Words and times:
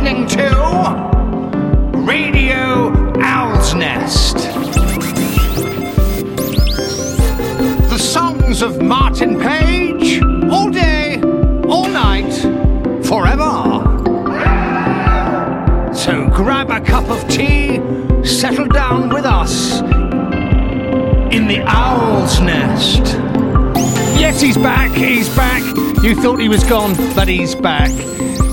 listening 0.00 0.26
to 0.28 0.48
Radio 2.06 2.92
Owl's 3.20 3.74
Nest. 3.74 4.36
The 7.88 7.98
songs 7.98 8.62
of 8.62 8.80
Martin 8.80 9.40
Page, 9.40 10.22
all 10.50 10.70
day, 10.70 11.20
all 11.66 11.88
night, 11.88 12.32
forever. 13.04 13.82
So 15.92 16.28
grab 16.28 16.70
a 16.70 16.80
cup 16.80 17.08
of 17.10 17.28
tea, 17.28 17.80
settle 18.24 18.66
down 18.66 19.08
with 19.08 19.24
us 19.24 19.80
in 21.32 21.48
the 21.48 21.64
Owl's 21.66 22.40
Nest. 22.40 23.16
Yes, 24.16 24.40
he's 24.40 24.56
back, 24.56 24.92
he's 24.92 25.28
back. 25.34 25.62
You 26.04 26.14
thought 26.14 26.38
he 26.38 26.48
was 26.48 26.62
gone, 26.64 26.94
but 27.16 27.26
he's 27.26 27.56
back. 27.56 27.90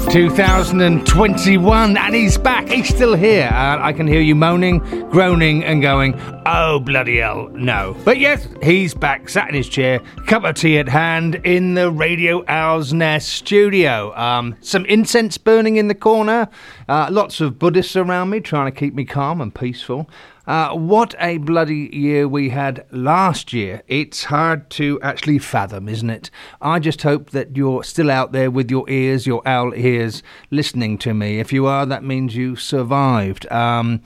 2021, 0.09 1.97
and 1.97 2.15
he's 2.15 2.37
back. 2.37 2.67
He's 2.67 2.87
still 2.87 3.15
here. 3.15 3.49
Uh, 3.51 3.79
I 3.81 3.93
can 3.93 4.07
hear 4.07 4.21
you 4.21 4.35
moaning, 4.35 4.79
groaning, 5.09 5.63
and 5.63 5.81
going, 5.81 6.19
oh, 6.45 6.79
bloody 6.79 7.17
hell, 7.17 7.49
no. 7.53 7.95
But 8.05 8.19
yes, 8.19 8.47
he's 8.63 8.93
back, 8.93 9.29
sat 9.29 9.49
in 9.49 9.55
his 9.55 9.67
chair, 9.67 9.99
cup 10.27 10.43
of 10.43 10.55
tea 10.55 10.77
at 10.77 10.87
hand 10.87 11.35
in 11.43 11.73
the 11.73 11.91
Radio 11.91 12.43
Owl's 12.47 12.93
Nest 12.93 13.29
studio. 13.29 14.15
Um, 14.15 14.55
some 14.61 14.85
incense 14.85 15.37
burning 15.37 15.77
in 15.77 15.87
the 15.87 15.95
corner, 15.95 16.49
uh, 16.87 17.07
lots 17.11 17.41
of 17.41 17.59
Buddhists 17.59 17.95
around 17.95 18.29
me 18.29 18.39
trying 18.39 18.71
to 18.71 18.77
keep 18.77 18.93
me 18.93 19.05
calm 19.05 19.41
and 19.41 19.53
peaceful. 19.53 20.09
Uh, 20.47 20.73
what 20.73 21.15
a 21.19 21.37
bloody 21.39 21.89
year 21.91 22.27
we 22.27 22.49
had 22.49 22.85
last 22.91 23.51
year. 23.51 23.81
It's 23.87 24.25
hard 24.25 24.69
to 24.71 24.99
actually 25.01 25.39
fathom, 25.39 25.89
isn't 25.89 26.09
it? 26.09 26.29
I 26.61 26.79
just 26.79 27.01
hope 27.01 27.31
that 27.31 27.57
you're 27.57 27.83
still 27.83 28.11
out 28.11 28.31
there 28.31 28.51
with 28.51 28.69
your 28.69 28.89
ears, 28.89 29.25
your 29.25 29.41
owl 29.47 29.73
ears, 29.73 30.21
listening 30.51 30.97
to 30.99 31.13
me. 31.13 31.39
If 31.39 31.51
you 31.51 31.65
are, 31.65 31.85
that 31.85 32.03
means 32.03 32.35
you 32.35 32.55
survived. 32.55 33.51
Um, 33.51 34.01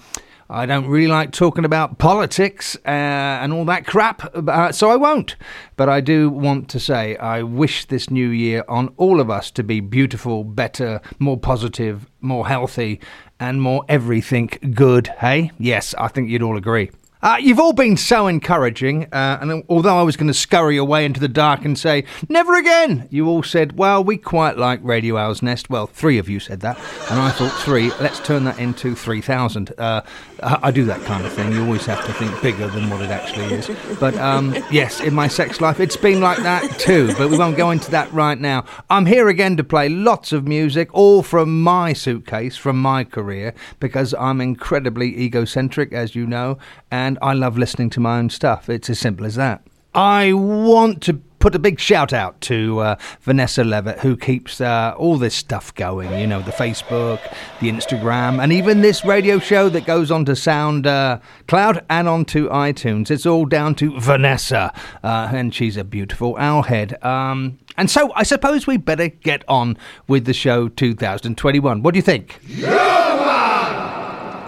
I 0.52 0.66
don't 0.66 0.88
really 0.88 1.08
like 1.08 1.32
talking 1.32 1.64
about 1.64 2.00
politics 2.00 2.76
uh, 2.78 2.90
and 2.90 3.54
all 3.54 3.66
that 3.66 3.86
crap, 3.86 4.36
uh, 4.36 4.72
so 4.72 4.90
I 4.90 4.96
won't. 4.96 5.36
But 5.76 5.90
I 5.90 6.02
do 6.02 6.28
want 6.28 6.70
to 6.70 6.80
say 6.80 7.16
I 7.18 7.44
wish 7.44 7.86
this 7.86 8.10
new 8.10 8.30
year 8.30 8.66
on 8.68 8.92
all 8.98 9.22
of 9.22 9.30
us 9.30 9.52
to 9.52 9.64
be 9.64 9.80
beautiful, 9.80 10.44
better, 10.44 11.02
more 11.20 11.38
positive, 11.38 12.08
more 12.20 12.48
healthy, 12.48 13.00
and 13.40 13.62
more 13.62 13.86
everything 13.88 14.50
good, 14.74 15.08
hey? 15.20 15.52
Yes, 15.60 15.94
I 16.00 16.08
think 16.08 16.30
you'd 16.30 16.42
all 16.42 16.58
agree. 16.58 16.90
Uh, 17.22 17.36
you've 17.38 17.60
all 17.60 17.74
been 17.74 17.98
so 17.98 18.28
encouraging, 18.28 19.04
uh, 19.12 19.38
and 19.42 19.62
although 19.68 19.98
I 19.98 20.04
was 20.04 20.16
going 20.16 20.28
to 20.30 20.34
scurry 20.34 20.78
away 20.78 21.04
into 21.04 21.20
the 21.20 21.28
dark 21.28 21.66
and 21.66 21.78
say, 21.78 22.06
never 22.30 22.56
again, 22.56 23.10
you 23.12 23.28
all 23.28 23.44
said, 23.44 23.78
well, 23.78 24.02
we 24.02 24.16
quite 24.16 24.58
like 24.58 24.80
Radio 24.84 25.18
Owl's 25.18 25.42
Nest. 25.42 25.70
Well, 25.70 25.86
three 25.86 26.18
of 26.18 26.30
you 26.30 26.40
said 26.40 26.62
that, 26.62 26.78
and 27.12 27.20
I 27.20 27.30
thought 27.32 27.52
three, 27.60 27.92
let's 28.00 28.22
turn 28.22 28.46
that 28.46 28.58
into 28.58 28.96
3,000. 28.96 29.74
Uh, 29.78 30.02
I 30.42 30.72
do 30.72 30.86
that 30.86 31.02
kind 31.02 31.26
of 31.26 31.34
thing. 31.34 31.52
You 31.52 31.66
always 31.66 31.86
have 31.88 32.06
to 32.06 32.14
think 32.14 32.42
bigger 32.42 32.68
than 32.68 32.90
what 32.90 33.02
it 33.02 33.10
actually 33.10 33.54
is. 33.54 33.70
But 34.00 34.16
um, 34.16 34.56
yes, 34.72 35.02
in 35.02 35.14
my 35.14 35.28
sex 35.28 35.60
life, 35.60 35.82
it's 35.82 35.98
been 35.98 36.22
like 36.22 36.38
that 36.40 36.80
too, 36.80 37.14
but 37.18 37.30
we 37.30 37.38
won't 37.38 37.58
go 37.58 37.72
into 37.72 37.92
that 37.92 38.10
right 38.14 38.40
now. 38.40 38.64
I'm 38.90 39.06
here 39.06 39.28
again 39.28 39.58
to 39.58 39.64
play 39.66 39.90
lots 39.90 40.32
of 40.32 40.48
music, 40.48 40.88
all 40.94 41.22
from 41.24 41.62
my 41.62 41.92
suitcase, 41.92 42.56
from 42.56 42.82
my 42.82 43.04
career, 43.04 43.54
because 43.82 44.14
I'm 44.14 44.40
incredibly 44.40 45.20
egocentric, 45.20 45.92
as 45.92 46.16
you 46.16 46.26
know, 46.26 46.58
and 46.90 47.09
I 47.22 47.34
love 47.34 47.58
listening 47.58 47.90
to 47.92 48.00
my 48.00 48.20
own 48.20 48.30
stuff. 48.30 48.70
It's 48.70 48.90
as 48.90 49.00
simple 49.00 49.26
as 49.26 49.36
that. 49.36 49.62
I 49.94 50.34
want 50.34 51.02
to 51.04 51.22
put 51.40 51.56
a 51.56 51.60
big 51.60 51.80
shout 51.80 52.14
out 52.14 52.40
to 52.42 52.80
uh, 52.80 52.96
Vanessa 53.22 53.64
Levitt, 53.64 54.00
who 54.00 54.16
keeps 54.16 54.62
uh, 54.62 54.94
all 54.98 55.18
this 55.18 55.34
stuff 55.34 55.74
going. 55.74 56.20
You 56.20 56.28
know, 56.28 56.42
the 56.42 56.52
Facebook, 56.52 57.20
the 57.60 57.70
Instagram, 57.70 58.42
and 58.42 58.52
even 58.52 58.82
this 58.82 59.04
radio 59.04 59.40
show 59.40 59.70
that 59.70 59.86
goes 59.86 60.12
on 60.12 60.26
to 60.26 60.36
Sound 60.36 60.86
uh, 60.86 61.20
Cloud 61.48 61.84
and 61.90 62.08
onto 62.08 62.50
iTunes. 62.50 63.10
It's 63.10 63.26
all 63.26 63.46
down 63.46 63.76
to 63.76 64.00
Vanessa, 64.00 64.74
uh, 65.04 65.30
and 65.34 65.56
she's 65.56 65.78
a 65.78 65.84
beautiful 65.84 66.36
owlhead. 66.36 67.04
Um, 67.04 67.58
and 67.78 67.90
so 67.90 68.12
I 68.16 68.24
suppose 68.24 68.68
we 68.68 68.78
better 68.78 69.08
get 69.08 69.44
on 69.48 69.78
with 70.08 70.26
the 70.26 70.34
show 70.34 70.68
2021. 70.68 71.82
What 71.82 71.94
do 71.94 71.98
you 71.98 72.04
think? 72.04 72.40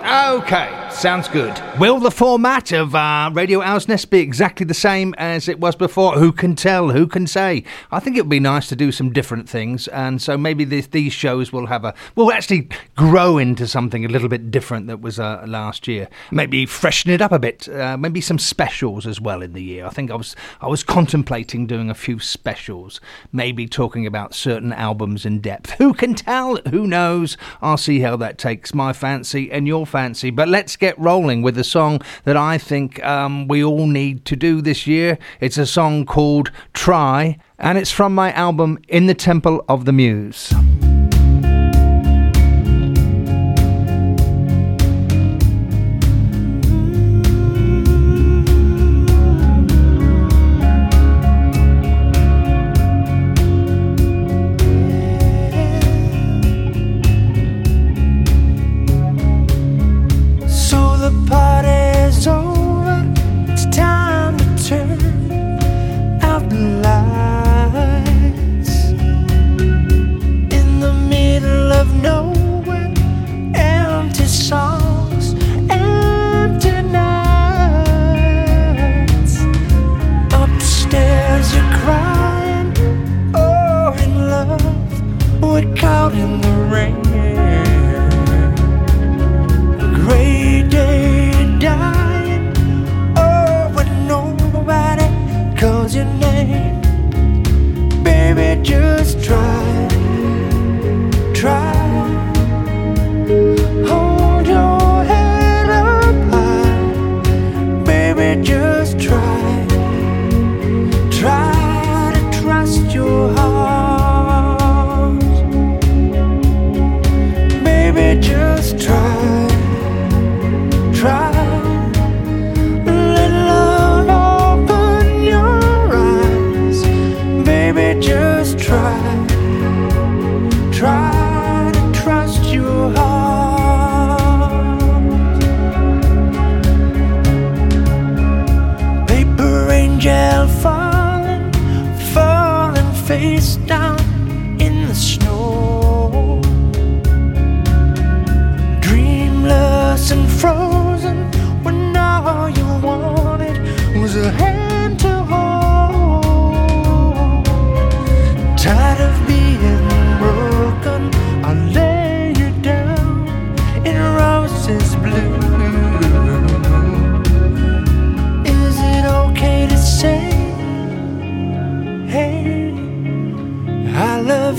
Okay, 0.04 0.81
sounds 0.94 1.28
good. 1.28 1.60
Will 1.80 2.00
the 2.00 2.12
format 2.12 2.72
of 2.72 2.94
uh, 2.94 3.32
Radio 3.34 3.62
Owl's 3.62 3.88
Nest 3.88 4.10
be 4.10 4.20
exactly 4.20 4.66
the 4.66 4.74
same 4.74 5.16
as 5.18 5.48
it 5.48 5.60
was 5.60 5.76
before? 5.76 6.14
Who 6.14 6.32
can 6.32 6.56
tell? 6.56 6.90
Who 6.90 7.08
can 7.08 7.26
say? 7.28 7.64
I 7.92 8.00
think 8.00 8.18
it 8.18 8.22
would 8.22 8.30
be 8.30 8.40
nice 8.40 8.68
to 8.70 8.76
do 8.76 8.92
some 8.92 9.12
different 9.12 9.50
things, 9.50 9.88
and 9.88 10.22
so 10.22 10.38
maybe 10.38 10.64
this, 10.64 10.88
these 10.88 11.14
shows 11.14 11.52
will 11.52 11.68
have 11.68 11.86
a 11.86 11.94
will 12.16 12.32
actually 12.32 12.70
grow 12.96 13.38
into 13.38 13.68
something 13.68 14.06
a 14.06 14.10
little 14.10 14.30
bit 14.30 14.52
different 14.52 14.88
that 14.88 15.02
was 15.02 15.20
uh, 15.20 15.44
last 15.48 15.88
year. 15.88 16.08
Maybe 16.30 16.66
freshen 16.66 17.12
it 17.12 17.22
up 17.22 17.32
a 17.32 17.40
bit. 17.40 17.70
Uh, 17.70 17.98
maybe 17.98 18.22
some 18.22 18.40
specials 18.40 19.08
as 19.08 19.22
well 19.22 19.42
in 19.42 19.54
the 19.54 19.64
year. 19.64 19.86
I 19.86 19.90
think 19.90 20.12
I 20.12 20.16
was 20.16 20.36
I 20.60 20.68
was 20.68 20.84
contemplating 20.84 21.68
doing 21.68 21.90
a 21.90 21.96
few 21.96 22.20
specials. 22.20 23.00
Maybe 23.32 23.68
talking 23.68 24.06
about 24.06 24.36
certain 24.36 24.74
albums 24.74 25.26
in 25.26 25.40
depth. 25.40 25.72
Who 25.72 25.94
can 25.94 26.16
tell? 26.16 26.58
Who 26.70 26.86
knows? 26.86 27.38
I'll 27.62 27.78
see 27.78 28.02
how 28.02 28.18
that 28.18 28.38
takes 28.38 28.74
my 28.74 28.94
fancy 28.94 29.52
and 29.52 29.68
your 29.68 29.86
fancy. 29.86 30.30
But 30.30 30.50
let's 30.50 30.76
get 30.82 30.98
rolling 31.00 31.44
with 31.44 31.58
a 31.58 31.64
song 31.64 32.02
that 32.26 32.36
I 32.36 32.58
think 32.58 33.02
um, 33.06 33.48
we 33.48 33.64
all 33.64 33.86
need 33.86 34.26
to 34.26 34.36
do 34.36 34.62
this 34.62 34.88
year. 34.88 35.18
It's 35.40 35.60
a 35.60 35.66
song 35.68 36.06
called 36.06 36.52
Try, 36.74 37.38
and 37.60 37.78
it's 37.78 37.92
from 37.92 38.14
my 38.14 38.34
album 38.34 38.80
In 38.88 39.06
the 39.06 39.14
Temple 39.14 39.64
of 39.70 39.86
the 39.86 39.94
Muse. 39.94 40.52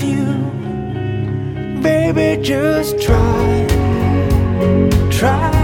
you. 0.03 0.25
Baby, 1.81 2.41
just 2.41 2.99
try, 3.01 3.67
try. 5.09 5.62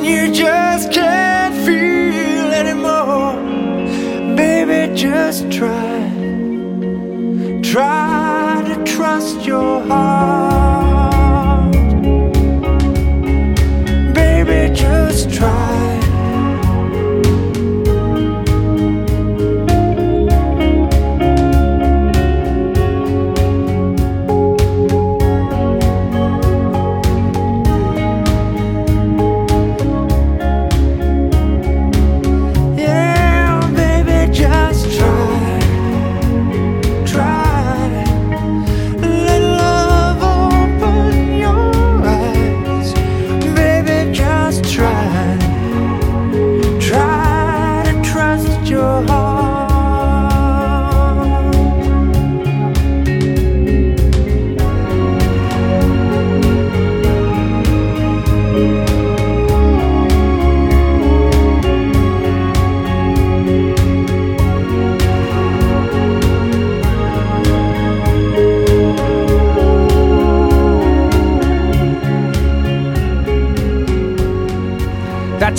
When 0.00 0.08
you 0.10 0.32
just 0.32 0.92
can't 0.92 1.54
feel 1.66 2.52
anymore. 2.52 3.36
Baby, 4.34 4.94
just 4.94 5.50
try, 5.50 6.10
try 7.62 8.62
to 8.66 8.82
trust 8.84 9.44
your 9.44 9.82
heart. 9.82 10.39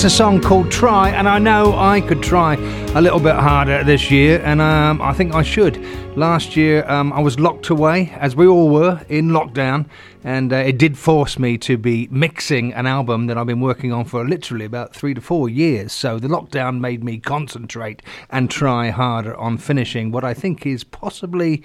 That's 0.02 0.16
a 0.16 0.18
song 0.18 0.42
called 0.42 0.72
Try, 0.72 1.12
and 1.12 1.30
I 1.30 1.38
know 1.38 1.78
I 1.78 2.02
could 2.02 2.24
try 2.24 2.56
a 2.96 3.02
little 3.02 3.20
bit 3.20 3.36
harder 3.36 3.84
this 3.84 4.10
year, 4.10 4.42
and 4.44 4.60
um, 4.60 5.00
I 5.00 5.14
think 5.14 5.36
I 5.36 5.44
should. 5.44 5.78
Last 6.18 6.58
year, 6.58 6.90
um, 6.90 7.14
I 7.14 7.20
was 7.20 7.40
locked 7.40 7.70
away, 7.70 8.12
as 8.16 8.36
we 8.36 8.48
all 8.48 8.70
were, 8.70 9.06
in 9.10 9.28
lockdown, 9.28 9.86
and 10.24 10.52
uh, 10.52 10.56
it 10.56 10.80
did 10.80 10.98
force 10.98 11.38
me 11.38 11.56
to 11.60 11.78
be 11.78 12.08
mixing 12.10 12.74
an 12.74 12.88
album 12.88 13.28
that 13.28 13.38
I've 13.38 13.46
been 13.46 13.62
working 13.62 13.94
on 13.94 14.06
for 14.06 14.28
literally 14.28 14.66
about 14.66 14.96
three 14.96 15.14
to 15.14 15.22
four 15.22 15.48
years. 15.50 15.94
So 15.94 16.18
the 16.18 16.30
lockdown 16.30 16.80
made 16.80 17.04
me 17.04 17.20
concentrate 17.20 18.02
and 18.32 18.50
try 18.50 18.90
harder 18.90 19.36
on 19.36 19.60
finishing 19.60 20.12
what 20.12 20.24
I 20.24 20.34
think 20.34 20.66
is 20.66 20.84
possibly 20.84 21.62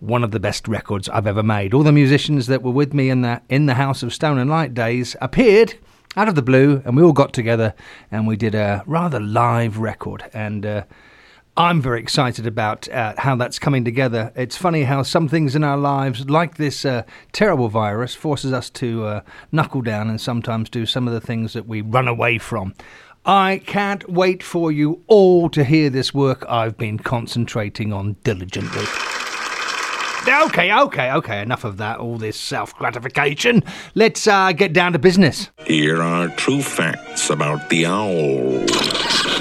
one 0.00 0.22
of 0.22 0.32
the 0.32 0.40
best 0.40 0.68
records 0.68 1.08
I've 1.08 1.26
ever 1.26 1.42
made. 1.42 1.72
All 1.72 1.82
the 1.82 1.92
musicians 1.92 2.46
that 2.48 2.62
were 2.62 2.72
with 2.72 2.92
me 2.92 3.08
in 3.08 3.22
the 3.22 3.40
in 3.48 3.64
the 3.64 3.74
House 3.74 4.02
of 4.02 4.12
Stone 4.12 4.36
and 4.36 4.50
Light 4.50 4.74
days 4.74 5.16
appeared 5.22 5.76
out 6.16 6.28
of 6.28 6.34
the 6.34 6.42
blue, 6.42 6.82
and 6.84 6.96
we 6.96 7.02
all 7.02 7.12
got 7.12 7.32
together 7.32 7.74
and 8.10 8.26
we 8.26 8.36
did 8.36 8.54
a 8.54 8.82
rather 8.86 9.20
live 9.20 9.78
record. 9.78 10.24
And 10.32 10.66
uh, 10.66 10.84
I'm 11.56 11.80
very 11.80 12.00
excited 12.00 12.46
about 12.46 12.88
uh, 12.88 13.14
how 13.18 13.36
that's 13.36 13.58
coming 13.58 13.84
together. 13.84 14.32
It's 14.34 14.56
funny 14.56 14.84
how 14.84 15.02
some 15.02 15.28
things 15.28 15.54
in 15.54 15.62
our 15.62 15.76
lives, 15.76 16.28
like 16.28 16.56
this 16.56 16.84
uh, 16.84 17.02
terrible 17.32 17.68
virus, 17.68 18.14
forces 18.14 18.52
us 18.52 18.70
to 18.70 19.04
uh, 19.04 19.20
knuckle 19.52 19.82
down 19.82 20.08
and 20.08 20.20
sometimes 20.20 20.70
do 20.70 20.86
some 20.86 21.06
of 21.06 21.14
the 21.14 21.20
things 21.20 21.52
that 21.52 21.66
we 21.66 21.80
run 21.80 22.08
away 22.08 22.38
from. 22.38 22.74
I 23.26 23.60
can't 23.66 24.08
wait 24.08 24.42
for 24.42 24.72
you 24.72 25.02
all 25.06 25.50
to 25.50 25.62
hear 25.62 25.90
this 25.90 26.14
work 26.14 26.44
I've 26.48 26.78
been 26.78 26.98
concentrating 26.98 27.92
on 27.92 28.16
diligently. 28.24 28.86
Okay, 30.28 30.72
okay, 30.72 31.12
okay. 31.12 31.40
Enough 31.40 31.64
of 31.64 31.78
that. 31.78 31.98
All 31.98 32.18
this 32.18 32.38
self 32.38 32.74
gratification. 32.76 33.62
Let's 33.94 34.26
uh, 34.26 34.52
get 34.52 34.72
down 34.72 34.92
to 34.92 34.98
business. 34.98 35.50
Here 35.66 36.02
are 36.02 36.28
true 36.28 36.62
facts 36.62 37.30
about 37.30 37.70
the 37.70 37.86
owl. 37.86 38.66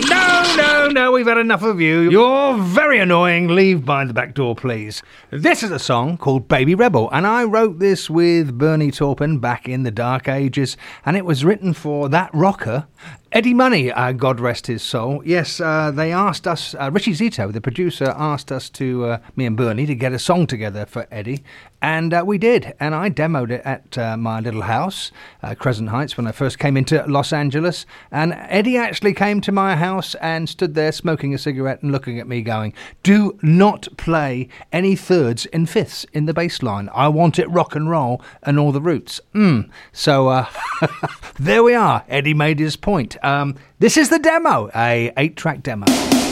No, 0.09 0.55
no, 0.55 0.87
no. 0.87 1.11
We've 1.11 1.27
had 1.27 1.37
enough 1.37 1.63
of 1.63 1.81
you. 1.81 2.09
You're 2.09 2.57
very 2.57 2.99
annoying. 2.99 3.49
Leave 3.49 3.85
by 3.85 4.05
the 4.05 4.13
back 4.13 4.33
door, 4.33 4.55
please. 4.55 5.03
This 5.31 5.63
is 5.63 5.71
a 5.71 5.79
song 5.79 6.17
called 6.17 6.47
Baby 6.47 6.75
Rebel, 6.75 7.09
and 7.11 7.27
I 7.27 7.43
wrote 7.43 7.79
this 7.79 8.09
with 8.09 8.57
Bernie 8.57 8.91
Taupin 8.91 9.39
back 9.39 9.67
in 9.67 9.83
the 9.83 9.91
dark 9.91 10.29
ages, 10.29 10.77
and 11.05 11.17
it 11.17 11.25
was 11.25 11.43
written 11.43 11.73
for 11.73 12.07
that 12.09 12.29
rocker. 12.33 12.87
Eddie 13.31 13.53
Money, 13.53 13.91
uh, 13.91 14.11
God 14.11 14.39
rest 14.39 14.65
his 14.65 14.81
soul. 14.81 15.21
Yes, 15.23 15.61
uh, 15.61 15.91
they 15.91 16.11
asked 16.11 16.47
us, 16.47 16.73
uh, 16.73 16.89
Richie 16.91 17.13
Zito, 17.13 17.53
the 17.53 17.61
producer, 17.61 18.15
asked 18.17 18.51
us 18.51 18.71
to, 18.71 19.05
uh, 19.05 19.17
me 19.35 19.45
and 19.45 19.55
Bernie, 19.55 19.85
to 19.85 19.93
get 19.93 20.13
a 20.13 20.17
song 20.17 20.47
together 20.47 20.87
for 20.87 21.05
Eddie. 21.11 21.43
And 21.79 22.11
uh, 22.11 22.23
we 22.25 22.39
did. 22.39 22.73
And 22.79 22.95
I 22.95 23.11
demoed 23.11 23.51
it 23.51 23.61
at 23.63 23.97
uh, 23.99 24.17
my 24.17 24.39
little 24.39 24.63
house, 24.63 25.11
Crescent 25.59 25.89
Heights, 25.89 26.17
when 26.17 26.25
I 26.25 26.31
first 26.31 26.57
came 26.57 26.75
into 26.75 27.05
Los 27.07 27.31
Angeles. 27.31 27.85
And 28.11 28.33
Eddie 28.33 28.77
actually 28.77 29.13
came 29.13 29.41
to 29.41 29.51
my 29.51 29.75
house 29.75 30.15
and 30.15 30.49
stood 30.49 30.73
there 30.73 30.91
smoking 30.91 31.33
a 31.33 31.37
cigarette 31.37 31.83
and 31.83 31.91
looking 31.91 32.19
at 32.19 32.27
me, 32.27 32.41
going, 32.41 32.73
Do 33.03 33.37
not 33.43 33.87
play 33.95 34.49
any 34.73 34.95
thirds 34.95 35.45
and 35.47 35.69
fifths 35.69 36.03
in 36.13 36.25
the 36.25 36.33
bass 36.33 36.63
line. 36.63 36.89
I 36.93 37.07
want 37.09 37.37
it 37.37 37.49
rock 37.49 37.75
and 37.75 37.89
roll 37.89 38.21
and 38.41 38.59
all 38.59 38.71
the 38.71 38.81
roots. 38.81 39.21
Mm. 39.35 39.69
So 39.93 40.47
there 41.39 41.63
we 41.63 41.75
are. 41.75 42.03
Eddie 42.09 42.33
made 42.33 42.59
his 42.59 42.75
point. 42.75 43.15
Um, 43.23 43.55
this 43.79 43.97
is 43.97 44.09
the 44.09 44.19
demo, 44.19 44.69
a 44.75 45.11
eight 45.17 45.35
track 45.35 45.63
demo. 45.63 45.85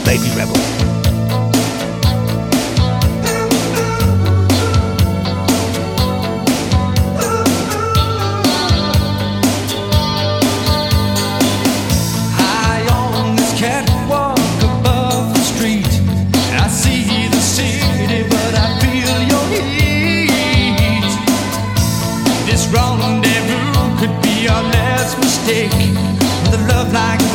Baby 0.04 0.30
Rebel. 0.36 0.97
like 26.92 27.27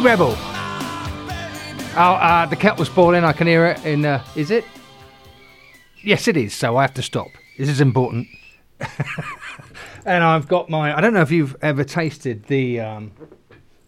Rebel. 0.00 0.34
Oh, 1.98 2.18
uh, 2.20 2.46
the 2.46 2.56
kettle's 2.56 2.88
boiling. 2.88 3.24
I 3.24 3.32
can 3.32 3.46
hear 3.46 3.66
it. 3.66 3.84
In 3.84 4.04
uh, 4.04 4.22
is 4.34 4.50
it? 4.50 4.64
Yes, 6.02 6.28
it 6.28 6.36
is. 6.36 6.54
So 6.54 6.76
I 6.76 6.82
have 6.82 6.94
to 6.94 7.02
stop. 7.02 7.28
This 7.58 7.68
is 7.68 7.80
important. 7.80 8.28
and 10.04 10.22
I've 10.22 10.48
got 10.48 10.68
my. 10.68 10.96
I 10.96 11.00
don't 11.00 11.14
know 11.14 11.22
if 11.22 11.30
you've 11.30 11.56
ever 11.62 11.84
tasted 11.84 12.44
the 12.44 12.80
um, 12.80 13.12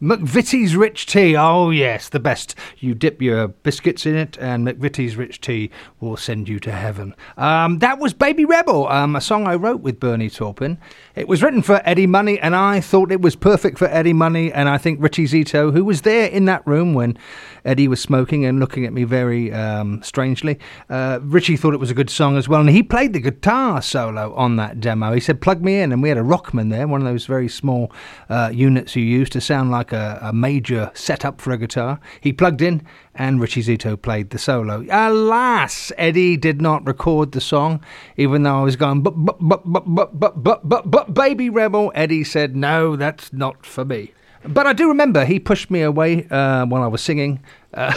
McVitie's 0.00 0.76
Rich 0.76 1.06
Tea. 1.06 1.36
Oh, 1.36 1.70
yes, 1.70 2.08
the 2.08 2.20
best. 2.20 2.54
You 2.78 2.94
dip 2.94 3.20
your 3.20 3.48
biscuits 3.48 4.06
in 4.06 4.14
it, 4.14 4.38
and 4.38 4.64
McVitie's 4.64 5.16
Rich 5.16 5.40
Tea 5.40 5.70
will 5.98 6.16
send 6.16 6.48
you 6.48 6.60
to 6.60 6.70
heaven. 6.70 7.16
Um, 7.36 7.80
that 7.80 7.98
was 7.98 8.12
Baby 8.12 8.44
Rebel, 8.44 8.86
um, 8.86 9.16
a 9.16 9.20
song 9.20 9.48
I 9.48 9.56
wrote 9.56 9.80
with 9.80 9.98
Bernie 9.98 10.30
Taupin. 10.30 10.78
It 11.16 11.26
was 11.26 11.42
written 11.42 11.62
for 11.62 11.82
Eddie 11.84 12.06
Money, 12.06 12.38
and 12.38 12.54
I 12.54 12.80
thought 12.80 13.10
it 13.10 13.20
was 13.20 13.34
perfect 13.34 13.76
for 13.76 13.86
Eddie 13.86 14.12
Money. 14.12 14.52
And 14.52 14.68
I 14.68 14.78
think 14.78 15.02
Richie 15.02 15.24
Zito, 15.24 15.72
who 15.72 15.84
was 15.84 16.02
there 16.02 16.28
in 16.28 16.44
that 16.44 16.64
room 16.64 16.94
when 16.94 17.18
Eddie 17.64 17.88
was 17.88 18.00
smoking 18.00 18.44
and 18.44 18.60
looking 18.60 18.86
at 18.86 18.92
me 18.92 19.02
very 19.02 19.52
um, 19.52 20.00
strangely, 20.04 20.60
uh, 20.88 21.18
Richie 21.22 21.56
thought 21.56 21.74
it 21.74 21.80
was 21.80 21.90
a 21.90 21.94
good 21.94 22.08
song 22.08 22.36
as 22.36 22.48
well. 22.48 22.60
And 22.60 22.70
he 22.70 22.84
played 22.84 23.14
the 23.14 23.20
guitar 23.20 23.82
solo 23.82 24.32
on 24.34 24.54
that 24.56 24.78
demo. 24.78 25.12
He 25.12 25.20
said, 25.20 25.40
plug 25.40 25.60
me 25.60 25.80
in. 25.80 25.90
And 25.90 26.04
we 26.04 26.08
had 26.08 26.18
a 26.18 26.22
Rockman 26.22 26.70
there, 26.70 26.86
one 26.86 27.00
of 27.00 27.06
those 27.08 27.26
very 27.26 27.48
small 27.48 27.90
uh, 28.28 28.52
units 28.54 28.94
you 28.94 29.02
use 29.02 29.28
to 29.30 29.40
sound 29.40 29.72
like 29.72 29.87
a, 29.92 30.18
a 30.22 30.32
major 30.32 30.90
setup 30.94 31.40
for 31.40 31.52
a 31.52 31.58
guitar. 31.58 32.00
He 32.20 32.32
plugged 32.32 32.62
in 32.62 32.86
and 33.14 33.40
Richie 33.40 33.62
Zito 33.62 34.00
played 34.00 34.30
the 34.30 34.38
solo. 34.38 34.84
Alas, 34.90 35.92
Eddie 35.98 36.36
did 36.36 36.62
not 36.62 36.86
record 36.86 37.32
the 37.32 37.40
song, 37.40 37.82
even 38.16 38.44
though 38.44 38.60
I 38.60 38.62
was 38.62 38.76
going, 38.76 39.02
but, 39.02 39.10
but, 39.12 39.36
but, 39.40 39.62
but, 39.64 39.82
but, 39.86 40.18
but, 40.18 40.42
but, 40.42 40.68
but, 40.68 40.90
but, 40.90 41.14
Baby 41.14 41.50
Rebel. 41.50 41.92
Eddie 41.94 42.24
said, 42.24 42.54
no, 42.54 42.96
that's 42.96 43.32
not 43.32 43.66
for 43.66 43.84
me. 43.84 44.12
But 44.44 44.66
I 44.66 44.72
do 44.72 44.88
remember 44.88 45.24
he 45.24 45.40
pushed 45.40 45.70
me 45.70 45.82
away 45.82 46.26
uh, 46.30 46.64
while 46.66 46.82
I 46.82 46.86
was 46.86 47.02
singing, 47.02 47.42
uh, 47.74 47.92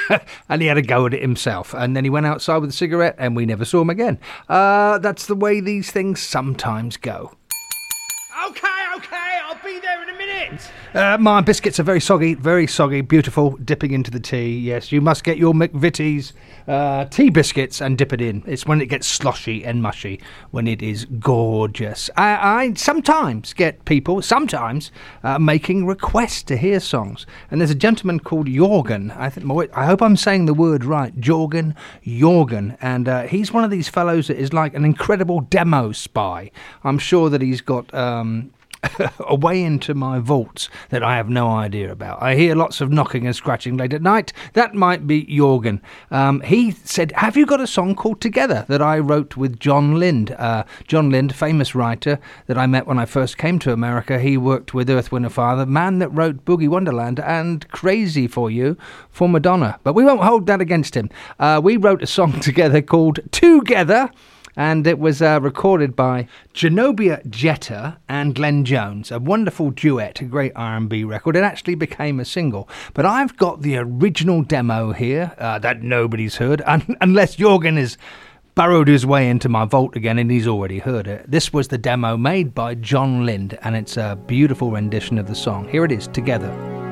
and 0.48 0.60
he 0.60 0.68
had 0.68 0.76
a 0.76 0.82
go 0.82 1.06
at 1.06 1.14
it 1.14 1.22
himself. 1.22 1.74
And 1.74 1.96
then 1.96 2.04
he 2.04 2.10
went 2.10 2.26
outside 2.26 2.58
with 2.58 2.70
a 2.70 2.74
cigarette, 2.74 3.16
and 3.18 3.34
we 3.34 3.46
never 3.46 3.64
saw 3.64 3.80
him 3.80 3.90
again. 3.90 4.18
Uh, 4.48 4.98
that's 4.98 5.26
the 5.26 5.34
way 5.34 5.60
these 5.60 5.90
things 5.90 6.20
sometimes 6.20 6.96
go. 6.96 7.32
Okay, 8.48 8.77
minute. 10.38 10.70
Uh, 10.94 11.18
my 11.18 11.40
biscuits 11.40 11.78
are 11.78 11.82
very 11.82 12.00
soggy, 12.00 12.34
very 12.34 12.66
soggy, 12.66 13.02
beautiful, 13.02 13.56
dipping 13.56 13.92
into 13.92 14.10
the 14.10 14.20
tea. 14.20 14.58
Yes, 14.58 14.90
you 14.90 15.00
must 15.00 15.22
get 15.22 15.36
your 15.36 15.52
McVitie's 15.52 16.32
uh, 16.66 17.04
tea 17.06 17.30
biscuits 17.30 17.80
and 17.80 17.98
dip 17.98 18.12
it 18.12 18.20
in. 18.20 18.42
It's 18.46 18.66
when 18.66 18.80
it 18.80 18.86
gets 18.86 19.06
sloshy 19.06 19.64
and 19.64 19.82
mushy, 19.82 20.20
when 20.50 20.66
it 20.66 20.82
is 20.82 21.04
gorgeous. 21.04 22.08
I, 22.16 22.62
I 22.62 22.74
sometimes 22.74 23.52
get 23.52 23.84
people, 23.84 24.22
sometimes, 24.22 24.90
uh, 25.22 25.38
making 25.38 25.86
requests 25.86 26.42
to 26.44 26.56
hear 26.56 26.80
songs. 26.80 27.26
And 27.50 27.60
there's 27.60 27.70
a 27.70 27.74
gentleman 27.74 28.20
called 28.20 28.46
Jorgen. 28.46 29.16
I, 29.16 29.28
think, 29.30 29.46
I 29.76 29.86
hope 29.86 30.02
I'm 30.02 30.16
saying 30.16 30.46
the 30.46 30.54
word 30.54 30.84
right. 30.84 31.14
Jorgen, 31.20 31.74
Jorgen. 32.04 32.76
And 32.80 33.08
uh, 33.08 33.22
he's 33.22 33.52
one 33.52 33.64
of 33.64 33.70
these 33.70 33.88
fellows 33.88 34.28
that 34.28 34.38
is 34.38 34.52
like 34.52 34.74
an 34.74 34.84
incredible 34.84 35.40
demo 35.40 35.92
spy. 35.92 36.50
I'm 36.82 36.98
sure 36.98 37.28
that 37.28 37.42
he's 37.42 37.60
got. 37.60 37.92
Um, 37.92 38.52
away 39.20 39.62
into 39.62 39.94
my 39.94 40.18
vaults 40.18 40.68
that 40.90 41.02
I 41.02 41.16
have 41.16 41.28
no 41.28 41.48
idea 41.50 41.90
about. 41.90 42.22
I 42.22 42.34
hear 42.34 42.54
lots 42.54 42.80
of 42.80 42.90
knocking 42.90 43.26
and 43.26 43.34
scratching 43.34 43.76
late 43.76 43.92
at 43.92 44.02
night. 44.02 44.32
That 44.52 44.74
might 44.74 45.06
be 45.06 45.24
Jorgen. 45.26 45.80
Um, 46.10 46.40
he 46.42 46.70
said, 46.70 47.12
Have 47.16 47.36
you 47.36 47.46
got 47.46 47.60
a 47.60 47.66
song 47.66 47.94
called 47.94 48.20
Together 48.20 48.64
that 48.68 48.82
I 48.82 48.98
wrote 48.98 49.36
with 49.36 49.58
Jon 49.58 49.98
Lind? 49.98 50.30
Uh, 50.32 50.64
Jon 50.86 51.10
Lind, 51.10 51.34
famous 51.34 51.74
writer 51.74 52.18
that 52.46 52.58
I 52.58 52.66
met 52.66 52.86
when 52.86 52.98
I 52.98 53.06
first 53.06 53.38
came 53.38 53.58
to 53.60 53.72
America. 53.72 54.18
He 54.18 54.36
worked 54.36 54.74
with 54.74 54.90
Earth, 54.90 55.10
Wind, 55.12 55.24
and 55.24 55.34
Fire, 55.34 55.56
the 55.56 55.66
man 55.66 55.98
that 55.98 56.10
wrote 56.10 56.44
Boogie 56.44 56.68
Wonderland 56.68 57.20
and 57.20 57.68
Crazy 57.68 58.28
for 58.28 58.50
You 58.50 58.76
for 59.10 59.28
Madonna. 59.28 59.78
But 59.82 59.94
we 59.94 60.04
won't 60.04 60.22
hold 60.22 60.46
that 60.46 60.60
against 60.60 60.96
him. 60.96 61.10
Uh, 61.38 61.60
we 61.62 61.76
wrote 61.76 62.02
a 62.02 62.06
song 62.06 62.40
together 62.40 62.82
called 62.82 63.20
Together 63.32 64.10
and 64.58 64.88
it 64.88 64.98
was 64.98 65.22
uh, 65.22 65.38
recorded 65.40 65.94
by 65.94 66.26
Genobia 66.52 67.24
Jeter 67.30 67.96
and 68.08 68.34
Glenn 68.34 68.64
Jones, 68.64 69.12
a 69.12 69.20
wonderful 69.20 69.70
duet, 69.70 70.20
a 70.20 70.24
great 70.24 70.52
R&B 70.56 71.04
record. 71.04 71.36
It 71.36 71.44
actually 71.44 71.76
became 71.76 72.18
a 72.18 72.24
single, 72.24 72.68
but 72.92 73.06
I've 73.06 73.36
got 73.36 73.62
the 73.62 73.76
original 73.76 74.42
demo 74.42 74.92
here 74.92 75.32
uh, 75.38 75.60
that 75.60 75.82
nobody's 75.82 76.36
heard, 76.36 76.60
un- 76.66 76.96
unless 77.00 77.36
Jorgen 77.36 77.76
has 77.78 77.96
burrowed 78.56 78.88
his 78.88 79.06
way 79.06 79.30
into 79.30 79.48
my 79.48 79.64
vault 79.64 79.94
again 79.94 80.18
and 80.18 80.28
he's 80.28 80.48
already 80.48 80.80
heard 80.80 81.06
it. 81.06 81.30
This 81.30 81.52
was 81.52 81.68
the 81.68 81.78
demo 81.78 82.16
made 82.16 82.52
by 82.52 82.74
Jon 82.74 83.24
Lind, 83.24 83.56
and 83.62 83.76
it's 83.76 83.96
a 83.96 84.18
beautiful 84.26 84.72
rendition 84.72 85.18
of 85.18 85.28
the 85.28 85.36
song. 85.36 85.68
Here 85.68 85.84
it 85.84 85.92
is, 85.92 86.08
together. 86.08 86.87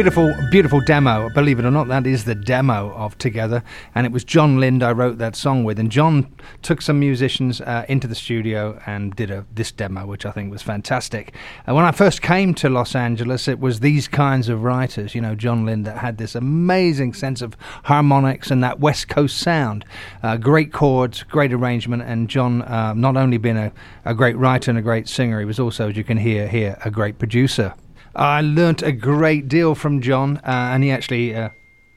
Beautiful, 0.00 0.34
beautiful 0.50 0.80
demo. 0.80 1.28
Believe 1.28 1.58
it 1.58 1.66
or 1.66 1.70
not, 1.70 1.88
that 1.88 2.06
is 2.06 2.24
the 2.24 2.34
demo 2.34 2.90
of 2.94 3.18
Together. 3.18 3.62
And 3.94 4.06
it 4.06 4.12
was 4.12 4.24
Jon 4.24 4.58
Lind 4.58 4.82
I 4.82 4.92
wrote 4.92 5.18
that 5.18 5.36
song 5.36 5.62
with. 5.62 5.78
And 5.78 5.92
Jon 5.92 6.34
took 6.62 6.80
some 6.80 6.98
musicians 6.98 7.60
uh, 7.60 7.84
into 7.86 8.06
the 8.06 8.14
studio 8.14 8.80
and 8.86 9.14
did 9.14 9.30
a, 9.30 9.44
this 9.52 9.70
demo, 9.70 10.06
which 10.06 10.24
I 10.24 10.30
think 10.30 10.50
was 10.50 10.62
fantastic. 10.62 11.34
And 11.66 11.76
when 11.76 11.84
I 11.84 11.92
first 11.92 12.22
came 12.22 12.54
to 12.54 12.70
Los 12.70 12.94
Angeles, 12.94 13.46
it 13.46 13.60
was 13.60 13.80
these 13.80 14.08
kinds 14.08 14.48
of 14.48 14.62
writers, 14.62 15.14
you 15.14 15.20
know, 15.20 15.34
Jon 15.34 15.66
Lind, 15.66 15.84
that 15.84 15.98
had 15.98 16.16
this 16.16 16.34
amazing 16.34 17.12
sense 17.12 17.42
of 17.42 17.54
harmonics 17.82 18.50
and 18.50 18.64
that 18.64 18.80
West 18.80 19.08
Coast 19.08 19.36
sound. 19.36 19.84
Uh, 20.22 20.38
great 20.38 20.72
chords, 20.72 21.24
great 21.24 21.52
arrangement. 21.52 22.04
And 22.04 22.30
Jon, 22.30 22.62
uh, 22.62 22.94
not 22.94 23.18
only 23.18 23.36
being 23.36 23.58
a, 23.58 23.70
a 24.06 24.14
great 24.14 24.38
writer 24.38 24.70
and 24.70 24.78
a 24.78 24.82
great 24.82 25.10
singer, 25.10 25.40
he 25.40 25.44
was 25.44 25.60
also, 25.60 25.90
as 25.90 25.96
you 25.98 26.04
can 26.04 26.16
hear 26.16 26.48
here, 26.48 26.78
a 26.86 26.90
great 26.90 27.18
producer. 27.18 27.74
I 28.14 28.40
learnt 28.40 28.82
a 28.82 28.92
great 28.92 29.48
deal 29.48 29.74
from 29.74 30.00
Jon, 30.00 30.38
uh, 30.38 30.40
and 30.44 30.82
he 30.82 30.90
actually. 30.90 31.34
Uh, 31.34 31.50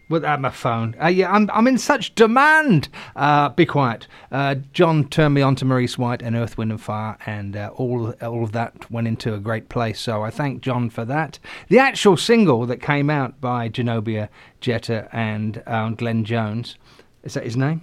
Without 0.09 0.41
my 0.41 0.49
phone, 0.49 0.95
uh, 1.01 1.07
yeah, 1.07 1.31
I'm 1.31 1.49
I'm 1.51 1.65
in 1.65 1.77
such 1.77 2.13
demand. 2.13 2.89
Uh, 3.15 3.49
be 3.49 3.65
quiet. 3.65 4.05
Uh, 4.31 4.55
Jon 4.73 5.07
turned 5.07 5.33
me 5.33 5.41
on 5.41 5.55
to 5.55 5.65
Maurice 5.65 5.97
White 5.97 6.21
and 6.21 6.35
Earth, 6.35 6.55
Wind 6.55 6.71
and 6.71 6.79
Fire, 6.79 7.17
and 7.25 7.55
uh, 7.55 7.71
all 7.75 8.11
all 8.21 8.43
of 8.43 8.51
that 8.51 8.91
went 8.91 9.07
into 9.07 9.33
a 9.33 9.39
great 9.39 9.69
place. 9.69 9.99
So 9.99 10.21
I 10.21 10.29
thank 10.29 10.61
Jon 10.61 10.89
for 10.89 11.03
that. 11.05 11.39
The 11.69 11.79
actual 11.79 12.17
single 12.17 12.65
that 12.67 12.81
came 12.81 13.09
out 13.09 13.39
by 13.39 13.69
Genobia, 13.69 14.27
Jeter 14.59 15.07
and 15.13 15.63
um, 15.65 15.95
Glenn 15.95 16.25
Jones, 16.25 16.75
is 17.23 17.33
that 17.33 17.45
his 17.45 17.57
name? 17.57 17.81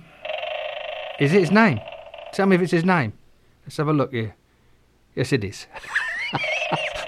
Is 1.18 1.32
it 1.32 1.40
his 1.40 1.50
name? 1.50 1.80
Tell 2.32 2.46
me 2.46 2.54
if 2.54 2.62
it's 2.62 2.70
his 2.70 2.84
name. 2.84 3.14
Let's 3.64 3.78
have 3.78 3.88
a 3.88 3.92
look 3.94 4.12
here. 4.12 4.36
Yes, 5.16 5.32
it 5.32 5.42
is. 5.42 5.66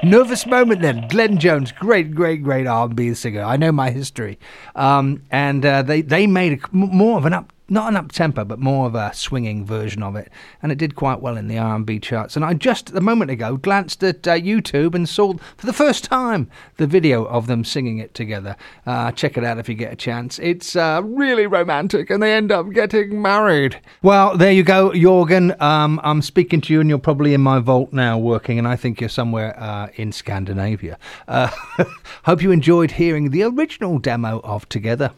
Nervous 0.05 0.47
moment 0.47 0.83
then. 0.83 1.07
Glenn 1.09 1.39
Jones, 1.39 1.71
great, 1.71 2.13
great, 2.13 2.43
great 2.43 2.67
R&B 2.67 3.15
singer. 3.15 3.43
I 3.43 3.57
know 3.57 3.71
my 3.71 3.91
history. 3.91 4.37
Um, 4.75 5.23
and 5.31 5.65
uh, 5.65 5.83
they, 5.83 6.03
they 6.03 6.27
made 6.27 6.61
a, 6.61 6.77
more 6.77 7.19
of 7.19 7.25
an 7.25 7.33
up 7.33 7.53
not 7.73 7.89
an 7.89 7.97
up 7.97 8.13
tempo, 8.13 8.45
but 8.45 8.59
more 8.59 8.87
of 8.87 8.95
a 8.95 9.13
swinging 9.15 9.65
version 9.65 10.03
of 10.03 10.15
it, 10.15 10.31
and 10.63 10.71
it 10.71 10.79
did 10.79 10.95
quite 10.95 11.21
well 11.21 11.37
in 11.37 11.49
the 11.49 11.59
R&B 11.59 11.99
charts. 12.01 12.37
And 12.37 12.45
I 12.45 12.55
just 12.55 12.91
a 12.91 13.01
moment 13.01 13.31
ago 13.31 13.57
glanced 13.57 14.05
at 14.05 14.29
uh, 14.29 14.35
YouTube 14.35 14.95
and 14.95 15.09
saw 15.09 15.35
for 15.57 15.67
the 15.67 15.73
first 15.73 16.05
time 16.05 16.51
the 16.77 16.87
video 16.87 17.25
of 17.25 17.47
them 17.47 17.65
singing 17.65 17.99
it 17.99 18.15
together. 18.15 18.57
Uh, 18.87 19.11
check 19.13 19.39
it 19.39 19.45
out 19.45 19.59
if 19.59 19.69
you 19.69 19.75
get 19.75 19.93
a 19.93 19.97
chance. 19.97 20.39
It's 20.39 20.77
uh, 20.77 21.01
really 21.03 21.47
romantic, 21.47 22.11
and 22.11 22.23
they 22.23 22.35
end 22.35 22.53
up 22.53 22.71
getting 22.71 23.23
married. 23.23 23.81
Well, 24.03 24.37
there 24.37 24.53
you 24.53 24.63
go, 24.63 24.91
Jorgen. 24.91 25.61
Um, 25.61 25.99
I'm 26.05 26.21
speaking 26.21 26.61
to 26.63 26.73
you, 26.73 26.81
and 26.81 26.91
you're 26.91 26.99
probably 26.99 27.33
in 27.33 27.41
my 27.41 27.59
vault 27.59 27.93
now 27.93 28.19
working, 28.19 28.59
and 28.59 28.69
I 28.69 28.77
think 28.77 29.01
you're 29.01 29.09
somewhere 29.09 29.59
uh, 29.59 29.89
in 29.95 30.13
Scandinavia. 30.13 30.99
Uh, 31.27 31.49
hope 32.25 32.43
you 32.43 32.51
enjoyed 32.51 32.93
hearing 32.93 33.31
the 33.31 33.43
original 33.45 33.99
demo 33.99 34.41
of 34.45 34.69
Together. 34.69 35.13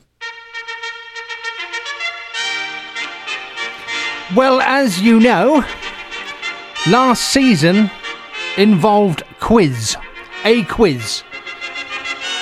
Well, 4.32 4.60
as 4.62 5.00
you 5.00 5.20
know, 5.20 5.64
last 6.88 7.30
season 7.30 7.90
involved 8.56 9.22
quiz, 9.38 9.96
a 10.44 10.64
quiz. 10.64 11.22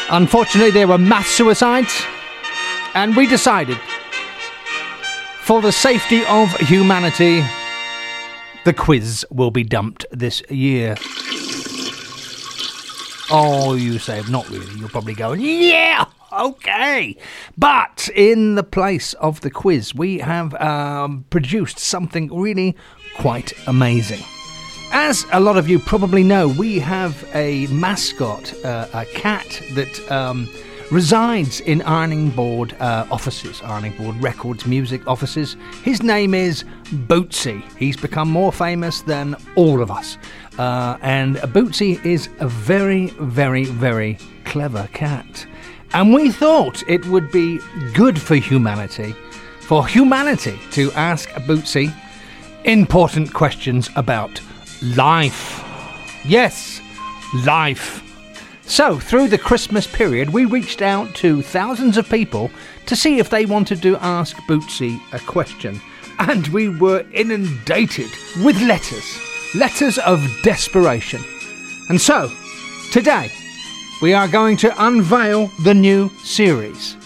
Unfortunately, 0.08 0.70
there 0.70 0.86
were 0.86 0.96
mass 0.96 1.26
suicides, 1.26 2.02
and 2.94 3.16
we 3.16 3.26
decided, 3.26 3.78
for 5.42 5.60
the 5.60 5.72
safety 5.72 6.24
of 6.26 6.50
humanity, 6.60 7.44
the 8.64 8.72
quiz 8.72 9.26
will 9.30 9.50
be 9.50 9.64
dumped 9.64 10.06
this 10.12 10.40
year. 10.48 10.94
Oh, 13.30 13.74
you 13.74 13.98
say, 13.98 14.22
not 14.30 14.48
really. 14.50 14.78
You're 14.78 14.88
probably 14.88 15.14
going, 15.14 15.40
yeah! 15.40 16.04
Okay. 16.32 17.16
But 17.58 18.08
in 18.14 18.54
the 18.54 18.62
place 18.62 19.12
of 19.14 19.40
the 19.42 19.50
quiz, 19.50 19.94
we 19.94 20.18
have 20.18 20.54
um, 20.54 21.24
produced 21.30 21.78
something 21.78 22.34
really 22.34 22.76
quite 23.16 23.52
amazing. 23.66 24.22
As 24.94 25.24
a 25.32 25.40
lot 25.40 25.56
of 25.56 25.68
you 25.68 25.78
probably 25.78 26.22
know, 26.22 26.48
we 26.48 26.78
have 26.78 27.26
a 27.34 27.66
mascot, 27.68 28.52
uh, 28.64 28.88
a 28.92 29.06
cat 29.06 29.62
that 29.72 30.10
um, 30.10 30.48
resides 30.90 31.60
in 31.60 31.80
Ironing 31.82 32.28
Board 32.30 32.76
uh, 32.78 33.06
offices, 33.10 33.62
Ironing 33.62 33.96
Board 33.96 34.22
Records 34.22 34.66
music 34.66 35.06
offices. 35.08 35.56
His 35.82 36.02
name 36.02 36.34
is 36.34 36.64
Bootsy. 37.06 37.62
He's 37.78 37.96
become 37.96 38.30
more 38.30 38.52
famous 38.52 39.00
than 39.00 39.34
all 39.56 39.80
of 39.80 39.90
us. 39.90 40.18
Uh, 40.58 40.98
and 41.00 41.36
Bootsy 41.36 42.04
is 42.04 42.28
a 42.40 42.48
very, 42.48 43.06
very, 43.18 43.64
very 43.64 44.18
clever 44.44 44.86
cat. 44.92 45.46
And 45.94 46.14
we 46.14 46.30
thought 46.30 46.82
it 46.88 47.04
would 47.06 47.30
be 47.30 47.60
good 47.92 48.20
for 48.20 48.36
humanity, 48.36 49.14
for 49.60 49.86
humanity 49.86 50.58
to 50.72 50.90
ask 50.92 51.28
Bootsy 51.30 51.94
important 52.64 53.32
questions 53.34 53.90
about 53.96 54.40
life. 54.82 55.62
Yes, 56.24 56.80
life. 57.44 58.00
So, 58.64 58.98
through 58.98 59.28
the 59.28 59.38
Christmas 59.38 59.86
period, 59.86 60.30
we 60.30 60.44
reached 60.46 60.80
out 60.80 61.14
to 61.16 61.42
thousands 61.42 61.98
of 61.98 62.08
people 62.08 62.50
to 62.86 62.96
see 62.96 63.18
if 63.18 63.28
they 63.28 63.44
wanted 63.44 63.82
to 63.82 63.96
ask 63.98 64.36
Bootsy 64.48 64.98
a 65.12 65.18
question. 65.18 65.80
And 66.18 66.46
we 66.48 66.68
were 66.68 67.04
inundated 67.12 68.10
with 68.42 68.60
letters, 68.62 69.20
letters 69.54 69.98
of 69.98 70.26
desperation. 70.42 71.22
And 71.88 72.00
so, 72.00 72.30
today, 72.92 73.30
we 74.02 74.12
are 74.12 74.26
going 74.26 74.56
to 74.56 74.84
unveil 74.84 75.48
the 75.62 75.72
new 75.72 76.08
series. 76.24 76.96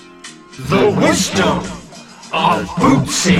The 0.58 0.96
wisdom 0.98 1.58
of 2.32 2.66
Bootsy. 2.80 3.36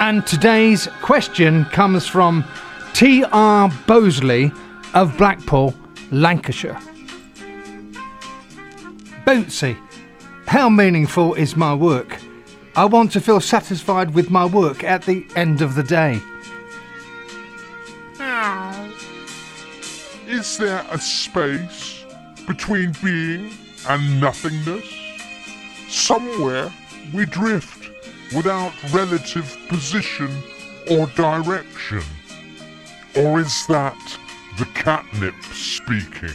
And 0.00 0.26
today's 0.26 0.88
question 1.02 1.66
comes 1.66 2.06
from 2.06 2.42
T.R. 2.94 3.70
Bosley 3.86 4.50
of 4.94 5.18
Blackpool, 5.18 5.74
Lancashire. 6.10 6.80
Bootsy, 9.26 9.76
how 10.46 10.70
meaningful 10.70 11.34
is 11.34 11.56
my 11.56 11.74
work? 11.74 12.18
I 12.74 12.86
want 12.86 13.12
to 13.12 13.20
feel 13.20 13.40
satisfied 13.40 14.14
with 14.14 14.30
my 14.30 14.46
work 14.46 14.82
at 14.82 15.02
the 15.02 15.26
end 15.36 15.60
of 15.60 15.74
the 15.74 15.82
day. 15.82 16.22
Is 20.26 20.58
there 20.58 20.84
a 20.90 20.98
space 20.98 22.04
between 22.46 22.92
being 23.02 23.52
and 23.88 24.20
nothingness? 24.20 24.84
Somewhere 25.88 26.72
we 27.12 27.26
drift 27.26 27.90
without 28.34 28.72
relative 28.92 29.56
position 29.68 30.30
or 30.90 31.06
direction. 31.08 32.02
Or 33.16 33.40
is 33.40 33.66
that 33.68 33.96
the 34.58 34.64
catnip 34.74 35.34
speaking? 35.52 36.30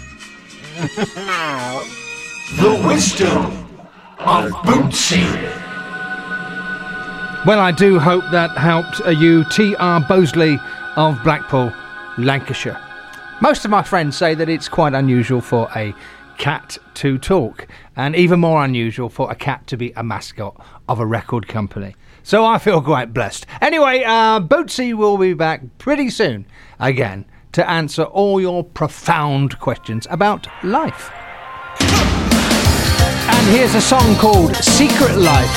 The 2.58 2.84
wisdom 2.88 3.68
of 4.18 4.52
Bootsy. 4.66 5.22
Well, 7.46 7.60
I 7.60 7.72
do 7.72 8.00
hope 8.00 8.24
that 8.32 8.58
helped 8.58 9.00
you, 9.08 9.44
T.R. 9.52 10.02
Bosley 10.02 10.60
of 10.96 11.22
Blackpool, 11.24 11.72
Lancashire. 12.20 12.80
Most 13.42 13.66
of 13.66 13.72
my 13.72 13.84
friends 13.84 14.18
say 14.18 14.36
that 14.36 14.50
it's 14.50 14.68
quite 14.68 14.94
unusual 14.94 15.42
for 15.42 15.70
a 15.76 15.94
cat 16.38 16.78
to 16.96 17.18
talk, 17.18 17.68
and 17.96 18.16
even 18.16 18.40
more 18.40 18.64
unusual 18.64 19.10
for 19.10 19.30
a 19.32 19.36
cat 19.36 19.68
to 19.68 19.78
be 19.78 19.92
a 19.96 20.04
mascot 20.04 20.56
of 20.88 21.00
a 21.00 21.06
record 21.06 21.48
company. 21.48 21.96
So 22.24 22.46
I 22.46 22.58
feel 22.58 22.82
quite 22.82 23.14
blessed. 23.14 23.46
Anyway, 23.62 24.04
uh, 24.04 24.40
Bootsy 24.40 24.94
will 24.94 25.18
be 25.18 25.34
back 25.34 25.62
pretty 25.78 26.10
soon 26.10 26.46
again 26.80 27.26
to 27.52 27.70
answer 27.70 28.04
all 28.04 28.40
your 28.40 28.64
profound 28.64 29.60
questions 29.60 30.08
about 30.10 30.48
life. 30.64 31.12
And 31.82 33.48
here's 33.48 33.76
a 33.76 33.82
song 33.82 34.16
called 34.16 34.56
Secret 34.58 35.18
Life. 35.18 35.50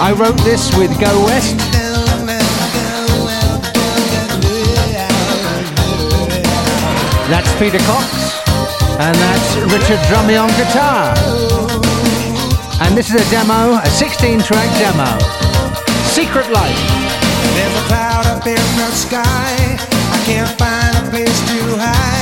I 0.00 0.14
wrote 0.16 0.38
this 0.38 0.76
with 0.76 0.98
Go 1.00 1.24
West. 1.24 2.07
That's 7.28 7.52
Peter 7.58 7.78
Cox. 7.84 8.08
And 8.98 9.14
that's 9.14 9.56
Richard 9.70 10.00
Drummie 10.08 10.36
on 10.36 10.48
guitar. 10.56 11.12
And 12.80 12.96
this 12.96 13.12
is 13.12 13.20
a 13.20 13.30
demo, 13.30 13.76
a 13.76 13.90
16 13.90 14.40
track 14.40 14.70
demo. 14.78 15.18
Secret 16.08 16.50
Life. 16.50 16.78
There's 17.54 17.76
a 17.76 17.86
cloud 17.86 18.26
up 18.26 18.46
in 18.46 18.54
the 18.54 18.90
sky. 18.92 19.76
I 20.10 20.22
can't 20.24 20.48
find 20.58 21.06
a 21.06 21.10
place 21.10 21.38
to 21.50 21.76
hide. 21.76 22.17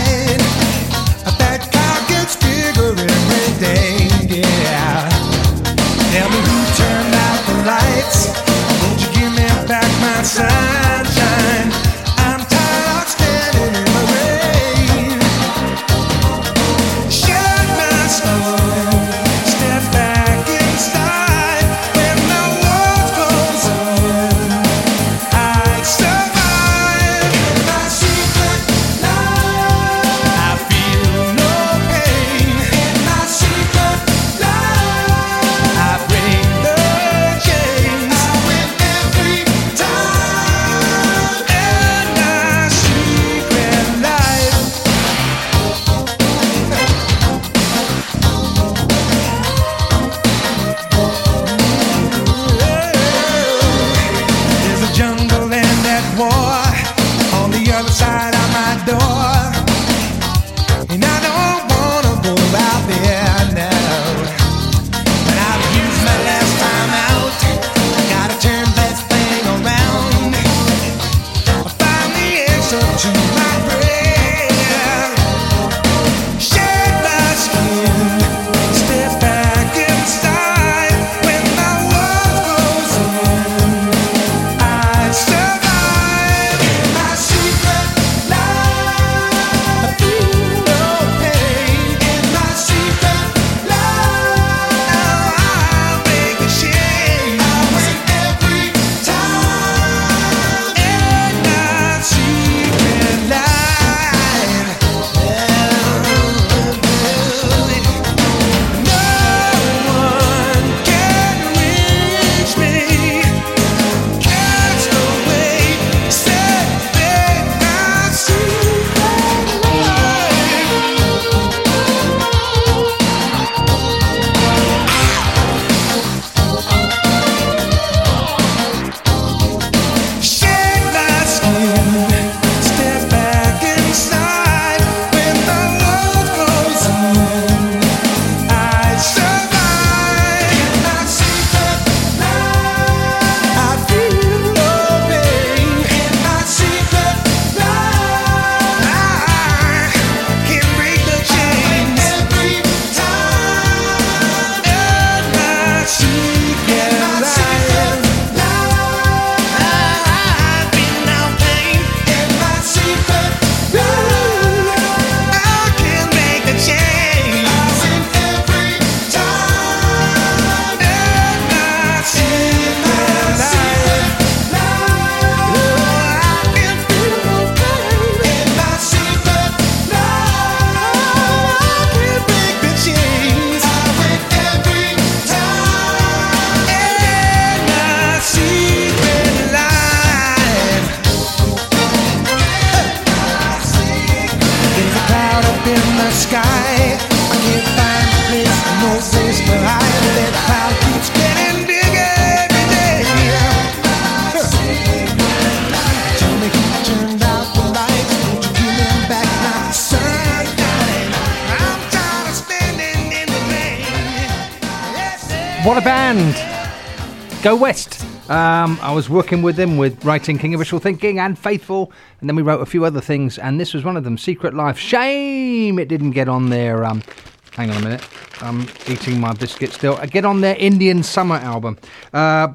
Was 218.96 219.10
working 219.10 219.42
with 219.42 219.58
him 219.58 219.76
with 219.76 220.02
writing 220.06 220.38
King 220.38 220.54
of 220.54 220.58
Wishful 220.58 220.78
Thinking 220.78 221.18
and 221.18 221.38
Faithful, 221.38 221.92
and 222.18 222.30
then 222.30 222.34
we 222.34 222.40
wrote 222.40 222.62
a 222.62 222.66
few 222.66 222.86
other 222.86 223.02
things, 223.02 223.36
and 223.36 223.60
this 223.60 223.74
was 223.74 223.84
one 223.84 223.94
of 223.94 224.04
them, 224.04 224.16
Secret 224.16 224.54
Life. 224.54 224.78
Shame 224.78 225.78
it 225.78 225.86
didn't 225.86 226.12
get 226.12 226.30
on 226.30 226.48
there. 226.48 226.82
Um, 226.82 227.02
hang 227.50 227.70
on 227.70 227.76
a 227.76 227.80
minute, 227.80 228.08
I'm 228.40 228.62
eating 228.88 229.20
my 229.20 229.34
biscuit 229.34 229.74
still. 229.74 229.96
Uh, 229.96 230.06
Get 230.06 230.24
on 230.24 230.40
their 230.40 230.56
Indian 230.56 231.02
Summer 231.02 231.34
album. 231.34 231.76
Uh, 232.14 232.54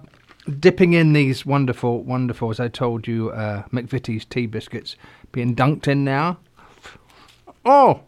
dipping 0.60 0.94
in 0.94 1.14
these 1.14 1.46
wonderful, 1.46 2.02
wonderful, 2.02 2.50
as 2.50 2.60
I 2.60 2.70
told 2.70 3.08
you, 3.08 3.30
uh, 3.30 3.62
McVitie's 3.72 4.26
tea 4.26 4.48
biscuits 4.48 4.96
being 5.32 5.56
dunked 5.56 5.88
in 5.88 6.04
now. 6.04 6.40
Oh, 7.66 8.02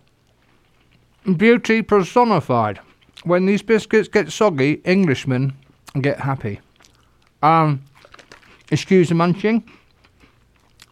beauty 1.38 1.84
personified. 1.84 2.80
When 3.26 3.46
these 3.46 3.62
biscuits 3.62 4.08
get 4.08 4.32
soggy, 4.32 4.82
Englishmen 4.86 5.54
get 6.02 6.22
happy. 6.22 6.62
Um, 7.44 7.84
excuse 8.72 9.10
the 9.10 9.16
munching, 9.16 9.64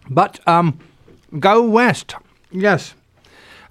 but 0.10 0.46
um, 0.48 0.80
go 1.40 1.64
west. 1.64 2.16
Yes. 2.52 2.94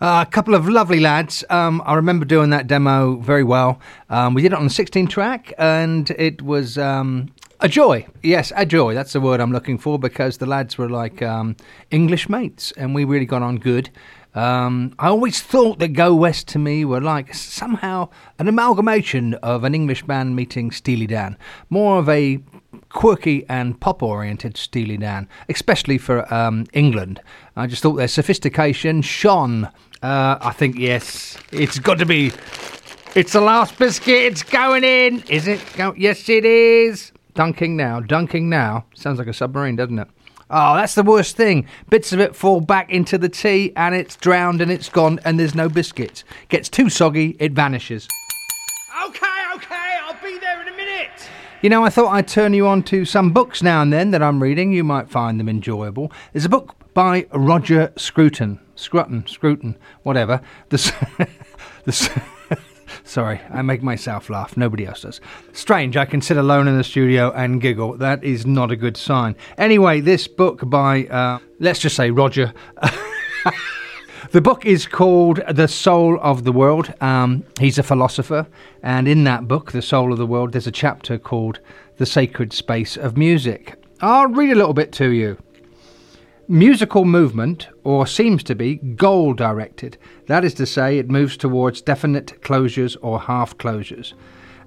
Uh, 0.01 0.25
a 0.27 0.31
couple 0.31 0.55
of 0.55 0.67
lovely 0.67 0.99
lads. 0.99 1.45
Um, 1.51 1.83
I 1.85 1.95
remember 1.95 2.25
doing 2.25 2.51
that 2.51 2.67
demo 2.67 3.17
very 3.17 3.45
well. 3.45 3.79
Um, 4.09 4.33
we 4.33 4.41
did 4.41 4.53
it 4.53 4.59
on 4.59 4.65
the 4.65 4.71
16 4.71 5.09
track, 5.09 5.53
and 5.59 6.09
it 6.13 6.41
was 6.41 6.79
um, 6.79 7.31
a 7.61 7.69
joy. 7.69 8.07
Yes, 8.23 8.51
a 8.57 8.65
joy. 8.65 8.95
That's 8.95 9.13
the 9.13 9.21
word 9.21 9.41
I'm 9.41 9.53
looking 9.53 9.77
for 9.77 9.99
because 9.99 10.39
the 10.39 10.47
lads 10.47 10.79
were 10.79 10.89
like 10.89 11.21
um, 11.21 11.55
English 11.91 12.31
mates, 12.31 12.73
and 12.79 12.95
we 12.95 13.05
really 13.05 13.27
got 13.27 13.43
on 13.43 13.59
good. 13.59 13.91
Um, 14.35 14.95
I 14.99 15.09
always 15.09 15.43
thought 15.43 15.81
that 15.81 15.89
Go 15.89 16.15
West 16.15 16.49
to 16.49 16.59
me 16.59 16.85
were 16.85 17.01
like 17.01 17.35
somehow 17.35 18.09
an 18.39 18.49
amalgamation 18.49 19.35
of 19.35 19.65
an 19.65 19.75
English 19.75 20.05
band 20.05 20.35
meeting 20.37 20.71
Steely 20.71 21.07
Dan, 21.07 21.37
more 21.69 21.99
of 21.99 22.09
a 22.09 22.41
quirky 22.89 23.45
and 23.49 23.79
pop 23.81 24.03
oriented 24.03 24.57
Steely 24.57 24.97
Dan, 24.97 25.29
especially 25.49 25.99
for 25.99 26.33
um, 26.33 26.67
England. 26.73 27.21
I 27.57 27.67
just 27.67 27.83
thought 27.83 27.95
their 27.95 28.09
sophistication 28.09 29.03
shone. 29.03 29.67
Uh, 30.03 30.39
I 30.41 30.53
think, 30.53 30.77
yes, 30.79 31.37
it's 31.53 31.79
got 31.79 31.99
to 31.99 32.07
be. 32.07 32.33
It's 33.15 33.33
the 33.33 33.41
last 33.41 33.77
biscuit, 33.79 34.23
it's 34.33 34.43
going 34.43 34.85
in. 34.85 35.23
Is 35.29 35.49
it? 35.49 35.61
Go- 35.77 35.95
yes, 35.97 36.29
it 36.29 36.45
is. 36.45 37.13
Dunking 37.35 37.77
now, 37.77 38.01
dunking 38.01 38.49
now. 38.49 38.87
Sounds 38.95 39.19
like 39.19 39.29
a 39.29 39.33
submarine, 39.33 39.77
doesn't 39.77 39.99
it? 39.99 40.09
Oh, 40.53 40.75
that's 40.75 40.97
the 40.97 41.05
worst 41.05 41.37
thing. 41.37 41.67
Bits 41.91 42.13
of 42.13 42.19
it 42.19 42.35
fall 42.35 42.61
back 42.61 42.91
into 42.91 43.17
the 43.19 43.29
tea 43.29 43.73
and 43.77 43.95
it's 43.95 44.17
drowned 44.17 44.61
and 44.61 44.71
it's 44.71 44.89
gone 44.89 45.21
and 45.25 45.39
there's 45.39 45.55
no 45.55 45.69
biscuits. 45.69 46.25
Gets 46.49 46.69
too 46.69 46.91
soggy, 46.91 47.37
it 47.39 47.53
vanishes. 47.53 48.09
Okay, 49.07 49.27
okay, 49.55 49.99
I'll 50.03 50.21
be 50.21 50.39
there 50.41 50.61
in 50.63 50.69
a 50.69 50.77
minute. 50.77 51.29
You 51.63 51.69
know, 51.69 51.85
I 51.85 51.91
thought 51.91 52.15
I'd 52.15 52.27
turn 52.27 52.55
you 52.55 52.67
on 52.67 52.83
to 52.85 53.05
some 53.05 53.33
books 53.33 53.63
now 53.63 53.83
and 53.83 53.93
then 53.93 54.13
that 54.13 54.23
I'm 54.23 54.43
reading. 54.43 54.73
You 54.73 54.83
might 54.83 55.11
find 55.11 55.39
them 55.39 55.49
enjoyable. 55.49 56.11
There's 56.33 56.47
a 56.47 56.49
book 56.49 56.75
by 56.95 57.27
Roger 57.35 57.93
Scruton. 57.97 58.59
Scruton, 58.77 59.27
Scruton, 59.27 59.77
whatever. 60.03 60.41
The, 60.71 61.29
the, 61.85 62.23
Sorry, 63.05 63.43
I 63.51 63.61
make 63.61 63.83
myself 63.83 64.31
laugh. 64.31 64.57
Nobody 64.57 64.87
else 64.87 65.03
does. 65.03 65.21
Strange, 65.53 65.99
I 65.99 66.07
can 66.07 66.23
sit 66.23 66.39
alone 66.39 66.67
in 66.67 66.79
the 66.79 66.85
studio 66.85 67.31
and 67.33 67.61
giggle. 67.61 67.99
That 67.99 68.25
is 68.25 68.47
not 68.47 68.71
a 68.71 68.77
good 68.77 68.97
sign. 68.97 69.37
Anyway, 69.59 70.01
this 70.01 70.27
book 70.29 70.61
by, 70.65 71.05
uh, 71.07 71.41
let's 71.59 71.81
just 71.81 71.95
say 71.95 72.11
Roger. 72.11 72.55
The 74.33 74.41
book 74.41 74.65
is 74.65 74.87
called 74.87 75.41
The 75.49 75.67
Soul 75.67 76.17
of 76.23 76.45
the 76.45 76.53
World. 76.53 76.95
Um, 77.01 77.43
he's 77.59 77.79
a 77.79 77.83
philosopher, 77.83 78.47
and 78.81 79.09
in 79.09 79.25
that 79.25 79.49
book, 79.49 79.73
The 79.73 79.83
Soul 79.83 80.13
of 80.13 80.19
the 80.19 80.27
World, 80.27 80.53
there's 80.53 80.69
a 80.69 80.71
chapter 80.73 81.19
called 81.19 81.59
The 81.97 82.07
Sacred 82.07 82.53
Space 82.53 82.97
of 82.97 83.17
Music. 83.17 83.75
I'll 84.01 84.29
read 84.29 84.53
a 84.53 84.55
little 84.55 84.73
bit 84.73 84.93
to 84.93 85.09
you. 85.09 85.37
Musical 86.47 87.05
movement, 87.05 87.67
or 87.83 88.07
seems 88.07 88.45
to 88.45 88.55
be, 88.55 88.77
goal 88.77 89.35
directed. 89.35 89.99
That 90.29 90.45
is 90.45 90.55
to 90.55 90.67
say, 90.67 90.99
it 90.99 91.11
moves 91.11 91.37
towards 91.37 91.83
definite 91.83 92.41
closures 92.41 92.97
or 93.03 93.19
half 93.19 93.59
closures. 93.59 94.13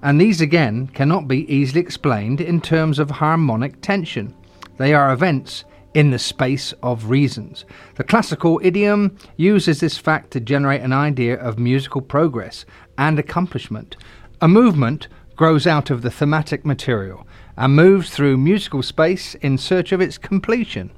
And 0.02 0.20
these 0.20 0.42
again 0.42 0.88
cannot 0.88 1.26
be 1.26 1.50
easily 1.50 1.80
explained 1.80 2.42
in 2.42 2.60
terms 2.60 2.98
of 2.98 3.12
harmonic 3.12 3.80
tension. 3.80 4.34
They 4.76 4.92
are 4.92 5.10
events 5.10 5.64
in 5.94 6.10
the 6.10 6.18
space 6.18 6.74
of 6.82 7.08
reasons. 7.08 7.64
The 7.94 8.04
classical 8.04 8.60
idiom 8.62 9.16
uses 9.36 9.80
this 9.80 9.96
fact 9.96 10.32
to 10.32 10.40
generate 10.40 10.82
an 10.82 10.92
idea 10.92 11.36
of 11.36 11.58
musical 11.58 12.00
progress 12.00 12.66
and 12.98 13.18
accomplishment. 13.18 13.96
A 14.40 14.48
movement 14.48 15.08
grows 15.36 15.66
out 15.66 15.90
of 15.90 16.02
the 16.02 16.10
thematic 16.10 16.64
material 16.64 17.26
and 17.56 17.74
moves 17.74 18.10
through 18.10 18.36
musical 18.36 18.82
space 18.82 19.34
in 19.36 19.56
search 19.56 19.92
of 19.92 20.00
its 20.00 20.18
completion. 20.18 20.90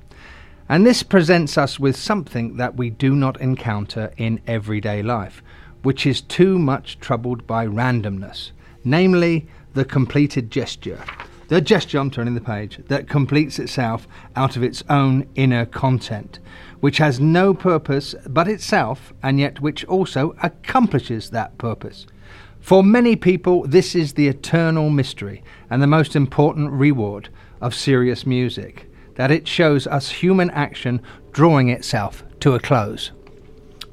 And 0.69 0.85
this 0.85 1.03
presents 1.03 1.57
us 1.57 1.79
with 1.79 1.97
something 1.97 2.57
that 2.57 2.77
we 2.77 2.91
do 2.91 3.15
not 3.15 3.41
encounter 3.41 4.13
in 4.17 4.41
everyday 4.47 5.03
life, 5.03 5.43
which 5.83 6.07
is 6.07 6.21
too 6.23 6.59
much 6.59 6.99
troubled 6.99 7.47
by 7.47 7.67
randomness, 7.67 8.51
namely 8.83 9.47
the 9.75 9.85
completed 9.85 10.51
gesture. 10.51 10.99
The 11.49 11.61
gesture, 11.61 12.01
I'm 12.01 12.11
turning 12.11 12.35
the 12.35 12.41
page, 12.41 12.81
that 12.89 13.09
completes 13.09 13.61
itself 13.61 14.09
out 14.35 14.57
of 14.57 14.65
its 14.65 14.83
own 14.89 15.29
inner 15.37 15.65
content, 15.65 16.41
which 16.81 16.99
has 16.99 17.21
no 17.21 17.55
purpose 17.55 18.17
but 18.29 18.49
itself, 18.49 19.13
and 19.23 19.39
yet 19.39 19.61
which 19.61 19.85
also 19.85 20.35
accomplishes 20.43 21.31
that 21.31 21.57
purpose. 21.57 22.07
For 22.59 22.83
many 22.83 23.15
people, 23.15 23.65
this 23.65 23.95
is 23.95 24.15
the 24.15 24.27
eternal 24.27 24.91
mystery 24.91 25.45
and 25.71 25.81
the 25.81 25.87
most 25.87 26.17
important 26.17 26.73
reward 26.73 27.29
of 27.61 27.77
serious 27.77 28.27
music 28.27 28.91
that 29.15 29.31
it 29.31 29.47
shows 29.47 29.87
us 29.87 30.11
human 30.11 30.51
action 30.51 31.01
drawing 31.33 31.69
itself 31.69 32.25
to 32.41 32.55
a 32.55 32.61
close. 32.61 33.13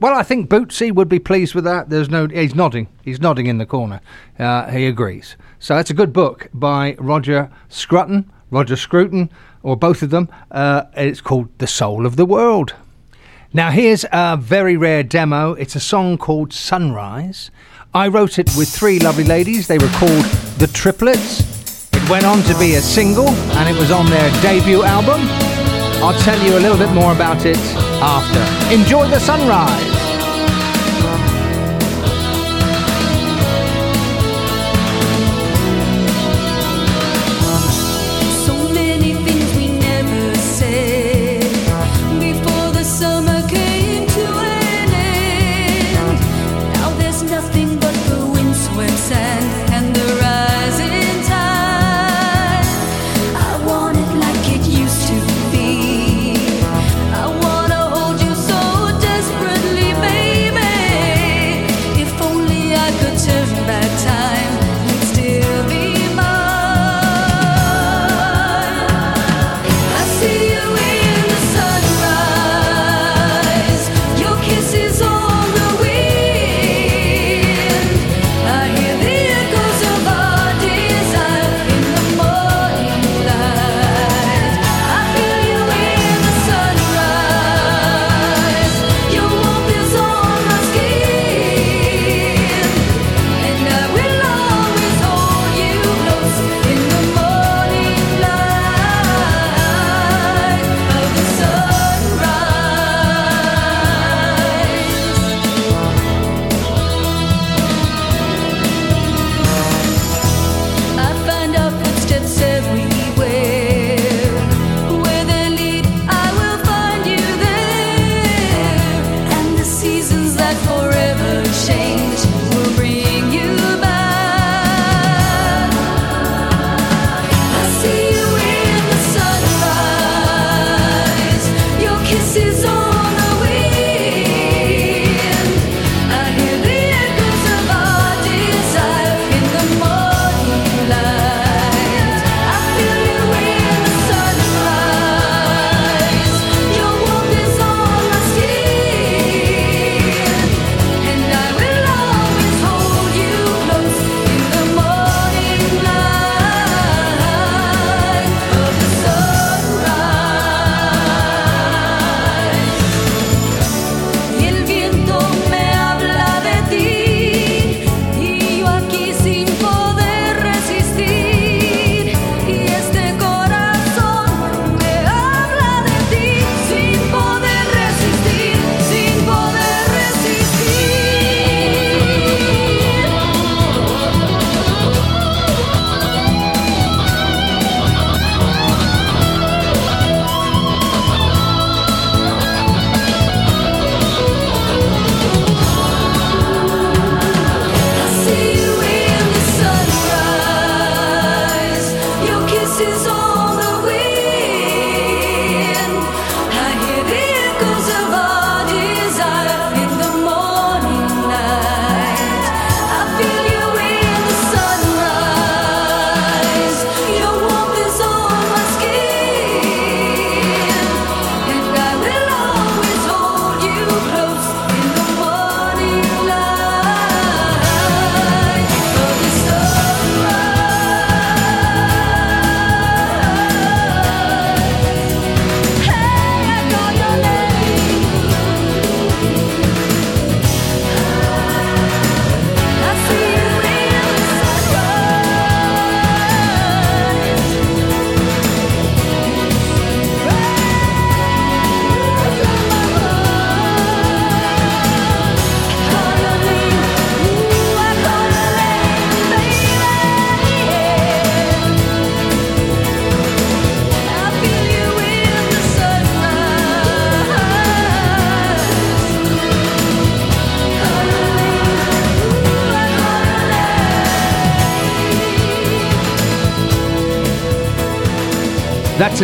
Well, 0.04 0.20
I 0.20 0.24
think 0.24 0.50
Bootsy 0.50 0.94
would 0.94 1.08
be 1.08 1.18
pleased 1.18 1.56
with 1.56 1.64
that. 1.64 1.90
There's 1.90 2.10
no, 2.10 2.28
he's 2.28 2.54
nodding. 2.54 2.90
He's 3.06 3.22
nodding 3.22 3.46
in 3.46 3.58
the 3.58 3.66
corner. 3.66 4.02
Uh, 4.38 4.70
he 4.70 4.86
agrees. 4.86 5.38
So 5.60 5.78
it's 5.78 5.92
a 5.92 5.94
good 5.94 6.12
book 6.12 6.50
by 6.54 6.98
Roger 7.00 7.50
Scruton, 7.70 8.30
Roger 8.52 8.76
Scruton, 8.76 9.30
or 9.62 9.78
both 9.78 10.02
of 10.02 10.10
them. 10.10 10.28
Uh, 10.52 10.84
it's 10.98 11.22
called 11.22 11.58
The 11.60 11.68
Soul 11.68 12.06
of 12.06 12.18
the 12.18 12.26
World. 12.26 12.76
Now, 13.54 13.72
here's 13.72 14.04
a 14.12 14.36
very 14.36 14.76
rare 14.76 15.04
demo. 15.04 15.54
It's 15.54 15.78
a 15.78 15.80
song 15.80 16.18
called 16.18 16.52
Sunrise. 16.52 17.50
I 17.94 18.10
wrote 18.10 18.38
it 18.38 18.52
with 18.58 18.68
three 18.68 19.00
lovely 19.00 19.24
ladies. 19.24 19.68
They 19.68 19.78
were 19.78 19.88
called 19.94 20.26
The 20.58 20.70
Triplets. 20.74 21.94
It 21.94 22.10
went 22.10 22.26
on 22.26 22.42
to 22.42 22.60
be 22.60 22.76
a 22.76 22.82
single, 22.82 23.30
and 23.30 23.74
it 23.74 23.80
was 23.80 23.90
on 23.90 24.08
their 24.08 24.30
debut 24.42 24.84
album. 24.84 25.53
I'll 26.04 26.20
tell 26.20 26.38
you 26.46 26.58
a 26.58 26.60
little 26.60 26.78
bit 26.78 26.92
more 26.92 27.14
about 27.14 27.46
it 27.46 27.56
after. 28.02 28.76
Enjoy 28.76 29.08
the 29.08 29.20
sunrise. 29.20 30.03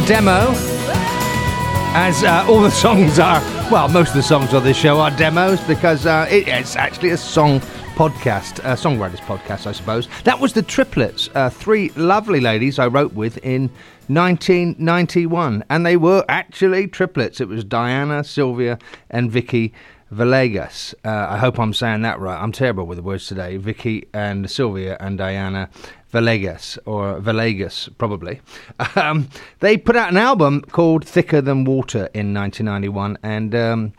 Demo. 0.10 0.54
As 1.94 2.24
uh, 2.24 2.44
all 2.50 2.62
the 2.62 2.72
songs 2.72 3.20
are, 3.20 3.40
well, 3.72 3.88
most 3.88 4.10
of 4.10 4.16
the 4.16 4.24
songs 4.24 4.56
on 4.56 4.64
this 4.64 4.76
show 4.76 5.00
are 5.00 5.12
demos 5.12 5.62
because 5.68 6.08
uh, 6.08 6.26
it, 6.32 6.48
it's 6.48 6.76
actually 6.76 7.12
a 7.12 7.18
song 7.18 7.60
podcast, 7.94 8.58
a 8.58 8.74
songwriters 8.74 9.20
podcast, 9.20 9.68
I 9.68 9.72
suppose. 9.72 10.08
That 10.24 10.40
was 10.40 10.54
the 10.54 10.64
triplets, 10.64 11.30
uh, 11.36 11.52
three 11.52 11.90
lovely 11.90 12.40
ladies 12.40 12.80
I 12.80 12.88
wrote 12.88 13.14
with 13.14 13.38
in 13.46 13.70
1991, 14.08 15.64
and 15.70 15.86
they 15.86 15.96
were 15.96 16.26
actually 16.28 16.88
triplets. 16.88 17.40
It 17.40 17.48
was 17.48 17.64
Diana, 17.64 18.24
Sylvia, 18.24 18.80
and 19.12 19.30
Vicky 19.30 19.76
Villegas. 20.12 20.94
Uh, 21.06 21.28
I 21.30 21.38
hope 21.38 21.60
I'm 21.60 21.74
saying 21.74 22.02
that 22.02 22.20
right. 22.20 22.42
I'm 22.42 22.52
terrible 22.52 22.86
with 22.86 22.98
the 22.98 23.04
words 23.04 23.28
today. 23.28 23.58
Vicky 23.58 24.08
and 24.14 24.50
Sylvia 24.50 24.98
and 25.00 25.18
Diana 25.18 25.70
Villegas, 26.14 26.80
or 26.86 27.20
Villegas, 27.20 27.90
probably. 27.98 28.42
Um, 28.96 29.30
they 29.60 29.78
put 29.78 29.96
out 29.96 30.10
an 30.10 30.18
album 30.18 30.62
called 30.62 31.06
Thicker 31.06 31.42
Than 31.42 31.64
Water 31.64 32.10
in 32.14 32.34
1991, 32.34 33.18
and. 33.24 33.56
Um, 33.56 33.94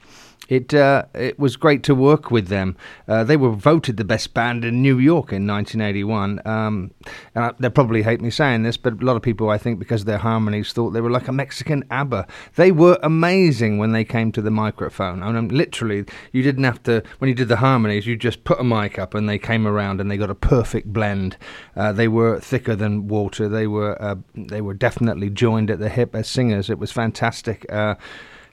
it 0.51 0.75
uh, 0.75 1.05
it 1.15 1.39
was 1.39 1.57
great 1.57 1.85
to 1.85 1.95
work 1.95 2.31
with 2.33 2.49
them. 2.49 2.77
Uh, 3.07 3.23
they 3.23 3.37
were 3.37 3.53
voted 3.53 3.97
the 3.97 4.05
best 4.05 4.35
band 4.35 4.65
in 4.65 4.83
New 4.83 4.99
York 4.99 5.33
in 5.33 5.47
1981. 5.47 6.43
Um, 6.45 6.91
and 7.37 7.45
I, 7.45 7.53
they'll 7.61 7.71
probably 7.71 8.03
hate 8.03 8.21
me 8.21 8.31
saying 8.31 8.65
this, 8.65 8.77
but 8.77 9.01
a 9.01 9.05
lot 9.05 9.15
of 9.15 9.23
people, 9.23 9.49
I 9.49 9.59
think, 9.59 9.79
because 9.79 10.03
of 10.03 10.07
their 10.09 10.19
harmonies, 10.19 10.73
thought 10.73 10.91
they 10.91 11.01
were 11.01 11.11
like 11.11 11.29
a 11.29 11.33
Mexican 11.33 11.85
ABBA. 11.91 12.27
They 12.57 12.73
were 12.73 12.99
amazing 13.05 13.79
when 13.79 13.93
they 13.93 14.05
came 14.05 14.33
to 14.33 14.43
the 14.43 14.51
microphone. 14.51 15.23
I 15.23 15.31
mean, 15.31 15.49
literally, 15.49 16.05
you 16.33 16.43
didn't 16.43 16.65
have 16.65 16.83
to 16.83 17.05
when 17.19 17.29
you 17.29 17.35
did 17.35 17.49
the 17.49 17.57
harmonies. 17.57 18.09
You 18.09 18.17
just 18.17 18.43
put 18.43 18.59
a 18.59 18.65
mic 18.65 18.99
up, 18.99 19.15
and 19.15 19.29
they 19.29 19.39
came 19.39 19.69
around, 19.69 20.01
and 20.01 20.11
they 20.11 20.17
got 20.17 20.31
a 20.31 20.35
perfect 20.35 20.93
blend. 20.93 21.37
Uh, 21.77 21.93
they 21.93 22.09
were 22.09 22.41
thicker 22.41 22.75
than 22.75 23.07
water. 23.07 23.49
They 23.49 23.69
were 23.69 24.01
uh, 24.03 24.17
they 24.35 24.61
were 24.61 24.75
definitely 24.75 25.31
joined 25.31 25.71
at 25.71 25.79
the 25.79 25.89
hip 25.89 26.17
as 26.17 26.27
singers. 26.27 26.69
It 26.69 26.81
was 26.81 26.91
fantastic. 26.91 27.65
Uh, 27.73 27.95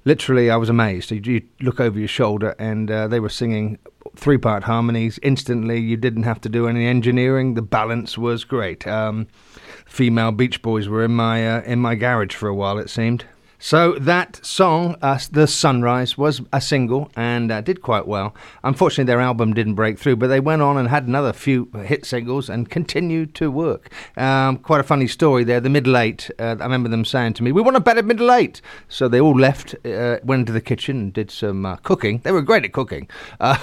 literally, 0.08 0.50
I 0.50 0.56
was 0.56 0.70
amazed. 0.70 1.12
You, 1.12 1.42
look 1.60 1.80
over 1.80 2.00
your 2.00 2.08
shoulder, 2.08 2.56
and 2.58 2.90
uh, 2.90 3.08
they 3.08 3.20
were 3.20 3.30
singing 3.30 3.78
three 4.16 4.38
part 4.38 4.64
harmonies 4.64 5.20
instantly. 5.22 5.80
You 5.80 5.98
didn't 5.98 6.24
have 6.24 6.42
to 6.42 6.50
do 6.50 6.68
any 6.68 6.88
engineering. 6.88 7.54
The 7.54 7.62
balance 7.62 8.18
was 8.18 8.44
great. 8.46 8.88
Um, 8.88 9.28
female 9.86 10.32
Beach 10.32 10.62
Boys 10.62 10.88
were 10.88 11.04
in 11.04 11.12
my 11.12 11.48
uh, 11.48 11.62
in 11.64 11.80
my 11.80 11.96
garage 11.96 12.34
for 12.34 12.48
a 12.48 12.56
while. 12.56 12.80
It 12.80 12.90
seemed. 12.90 13.26
So 13.60 13.94
that 13.94 14.40
song, 14.46 14.96
uh, 15.02 15.20
"The 15.32 15.48
Sunrise," 15.48 16.18
was 16.18 16.42
a 16.54 16.62
single 16.62 17.12
and 17.16 17.52
uh, 17.52 17.62
did 17.62 17.82
quite 17.82 18.08
well. 18.08 18.36
Unfortunately, 18.64 19.06
their 19.06 19.20
album 19.20 19.54
didn't 19.54 19.74
break 19.76 19.98
through, 19.98 20.18
but 20.18 20.28
they 20.28 20.40
went 20.40 20.62
on 20.62 20.78
and 20.78 20.90
had 20.90 21.08
another 21.08 21.34
few 21.34 21.70
hit 21.84 22.06
singles 22.06 22.50
and 22.50 22.70
continued 22.70 23.34
to 23.36 23.50
work. 23.50 23.92
Um, 24.16 24.58
quite 24.58 24.80
a 24.80 24.84
funny 24.84 25.08
story 25.08 25.44
there. 25.44 25.60
The 25.60 25.70
middle 25.70 25.98
eight. 25.98 26.30
Uh, 26.38 26.56
I 26.60 26.64
remember 26.64 26.90
them 26.90 27.04
saying 27.04 27.34
to 27.34 27.44
me, 27.44 27.52
"We 27.52 27.62
want 27.62 27.78
a 27.78 27.82
better 27.82 28.04
middle 28.04 28.32
eight. 28.32 28.62
So 28.88 29.08
they 29.08 29.20
all 29.20 29.38
left, 29.38 29.76
uh, 29.86 30.20
went 30.24 30.42
into 30.42 30.54
the 30.54 30.62
kitchen, 30.62 30.98
and 30.98 31.14
did 31.14 31.32
some 31.32 31.66
uh, 31.66 31.78
cooking. 31.78 32.20
They 32.20 32.32
were 32.32 32.44
great 32.44 32.64
at 32.64 32.74
cooking 32.74 33.10
uh, 33.40 33.58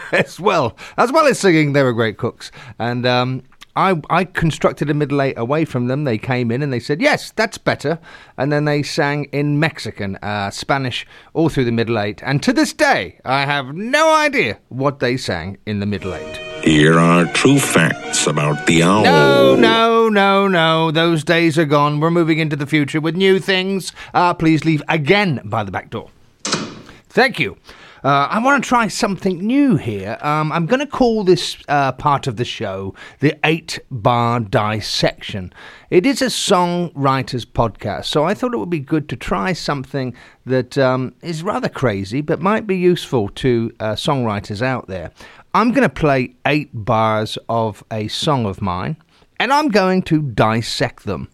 as 0.12 0.38
well 0.38 0.76
as 0.96 1.10
well 1.10 1.26
as 1.26 1.38
singing. 1.38 1.72
They 1.72 1.82
were 1.82 1.92
great 1.92 2.18
cooks, 2.18 2.52
and 2.78 3.04
um, 3.04 3.42
I, 3.76 4.00
I 4.10 4.24
constructed 4.24 4.90
a 4.90 4.94
middle 4.94 5.22
eight 5.22 5.38
away 5.38 5.64
from 5.64 5.86
them. 5.86 6.04
They 6.04 6.18
came 6.18 6.50
in 6.50 6.62
and 6.62 6.72
they 6.72 6.80
said, 6.80 7.00
yes, 7.00 7.30
that's 7.32 7.58
better. 7.58 7.98
And 8.36 8.52
then 8.52 8.64
they 8.64 8.82
sang 8.82 9.24
in 9.26 9.60
Mexican, 9.60 10.16
uh, 10.16 10.50
Spanish, 10.50 11.06
all 11.32 11.48
through 11.48 11.66
the 11.66 11.72
middle 11.72 11.98
eight. 11.98 12.20
And 12.24 12.42
to 12.42 12.52
this 12.52 12.72
day, 12.72 13.20
I 13.24 13.46
have 13.46 13.74
no 13.74 14.12
idea 14.14 14.58
what 14.68 14.98
they 14.98 15.16
sang 15.16 15.58
in 15.66 15.80
the 15.80 15.86
middle 15.86 16.14
eight. 16.14 16.36
Here 16.64 16.98
are 16.98 17.24
true 17.32 17.58
facts 17.58 18.26
about 18.26 18.66
the 18.66 18.82
owl. 18.82 19.02
No, 19.02 19.56
no, 19.56 20.08
no, 20.08 20.46
no. 20.46 20.90
Those 20.90 21.24
days 21.24 21.56
are 21.56 21.64
gone. 21.64 22.00
We're 22.00 22.10
moving 22.10 22.38
into 22.38 22.56
the 22.56 22.66
future 22.66 23.00
with 23.00 23.16
new 23.16 23.38
things. 23.38 23.92
Uh, 24.12 24.34
please 24.34 24.64
leave 24.64 24.82
again 24.88 25.40
by 25.44 25.64
the 25.64 25.70
back 25.70 25.88
door. 25.88 26.10
Thank 27.08 27.40
you. 27.40 27.56
Uh, 28.02 28.28
I 28.30 28.38
want 28.38 28.62
to 28.62 28.68
try 28.68 28.88
something 28.88 29.38
new 29.38 29.76
here. 29.76 30.16
Um, 30.22 30.50
I'm 30.52 30.66
going 30.66 30.80
to 30.80 30.86
call 30.86 31.22
this 31.22 31.58
uh, 31.68 31.92
part 31.92 32.26
of 32.26 32.36
the 32.36 32.44
show 32.44 32.94
the 33.18 33.38
eight 33.44 33.78
bar 33.90 34.40
dissection. 34.40 35.52
It 35.90 36.06
is 36.06 36.22
a 36.22 36.26
songwriter's 36.26 37.44
podcast, 37.44 38.06
so 38.06 38.24
I 38.24 38.32
thought 38.32 38.54
it 38.54 38.58
would 38.58 38.70
be 38.70 38.80
good 38.80 39.08
to 39.10 39.16
try 39.16 39.52
something 39.52 40.14
that 40.46 40.78
um, 40.78 41.14
is 41.20 41.42
rather 41.42 41.68
crazy 41.68 42.22
but 42.22 42.40
might 42.40 42.66
be 42.66 42.76
useful 42.76 43.28
to 43.28 43.70
uh, 43.80 43.92
songwriters 43.92 44.62
out 44.62 44.86
there. 44.86 45.10
I'm 45.52 45.72
going 45.72 45.88
to 45.88 45.94
play 45.94 46.36
eight 46.46 46.70
bars 46.72 47.36
of 47.48 47.84
a 47.90 48.08
song 48.08 48.46
of 48.46 48.62
mine, 48.62 48.96
and 49.38 49.52
I'm 49.52 49.68
going 49.68 50.02
to 50.04 50.22
dissect 50.22 51.04
them. 51.04 51.28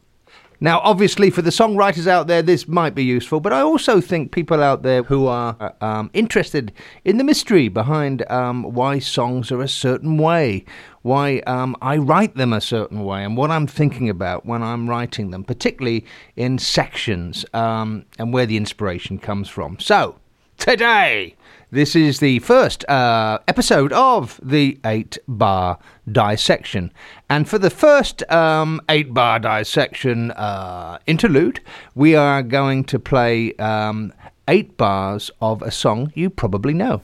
Now, 0.61 0.81
obviously, 0.81 1.31
for 1.31 1.43
the 1.43 1.51
songwriters 1.51 2.07
out 2.07 2.29
there, 2.29 2.41
this 2.41 2.67
might 2.67 2.95
be 2.95 3.05
useful, 3.05 3.41
but 3.41 3.53
I 3.53 3.61
also 3.61 4.01
think 4.01 4.33
people 4.33 4.63
out 4.63 4.83
there 4.83 5.03
who 5.03 5.27
are 5.27 5.57
uh, 5.61 5.85
um, 5.85 6.11
interested 6.15 6.73
in 7.05 7.19
the 7.19 7.25
mystery 7.25 7.69
behind 7.69 8.29
um, 8.31 8.63
why 8.63 8.99
songs 8.99 9.53
are 9.53 9.61
a 9.61 9.69
certain 9.69 10.17
way, 10.17 10.65
why 11.03 11.41
um, 11.41 11.77
I 11.83 11.99
write 11.99 12.37
them 12.37 12.55
a 12.55 12.61
certain 12.61 13.05
way, 13.05 13.23
and 13.23 13.37
what 13.37 13.51
I'm 13.51 13.67
thinking 13.67 14.09
about 14.09 14.47
when 14.47 14.63
I'm 14.63 14.89
writing 14.89 15.31
them, 15.31 15.45
particularly 15.45 16.07
in 16.37 16.59
sections 16.59 17.45
um, 17.53 18.07
and 18.19 18.33
where 18.33 18.47
the 18.47 18.57
inspiration 18.57 19.19
comes 19.19 19.51
from. 19.51 19.79
So, 19.79 20.17
today, 20.57 21.37
this 21.77 21.95
is 21.95 22.21
the 22.21 22.39
first 22.39 22.89
uh, 22.89 23.39
episode 23.47 23.93
of 23.93 24.41
the 24.43 24.79
8 24.83 25.19
bar 25.29 25.79
dissection. 26.11 26.91
And 27.29 27.47
for 27.47 27.59
the 27.59 27.69
first 27.69 28.23
um, 28.33 28.81
8 28.89 29.13
bar 29.13 29.39
dissection 29.41 30.31
uh, 30.31 30.99
interlude, 31.07 31.61
we 31.95 32.15
are 32.15 32.43
going 32.43 32.85
to 32.85 32.99
play 32.99 33.53
um, 33.57 34.15
8 34.49 34.79
bars 34.79 35.31
of 35.43 35.61
a 35.61 35.71
song 35.71 36.13
you 36.15 36.31
probably 36.31 36.73
know. 36.73 37.03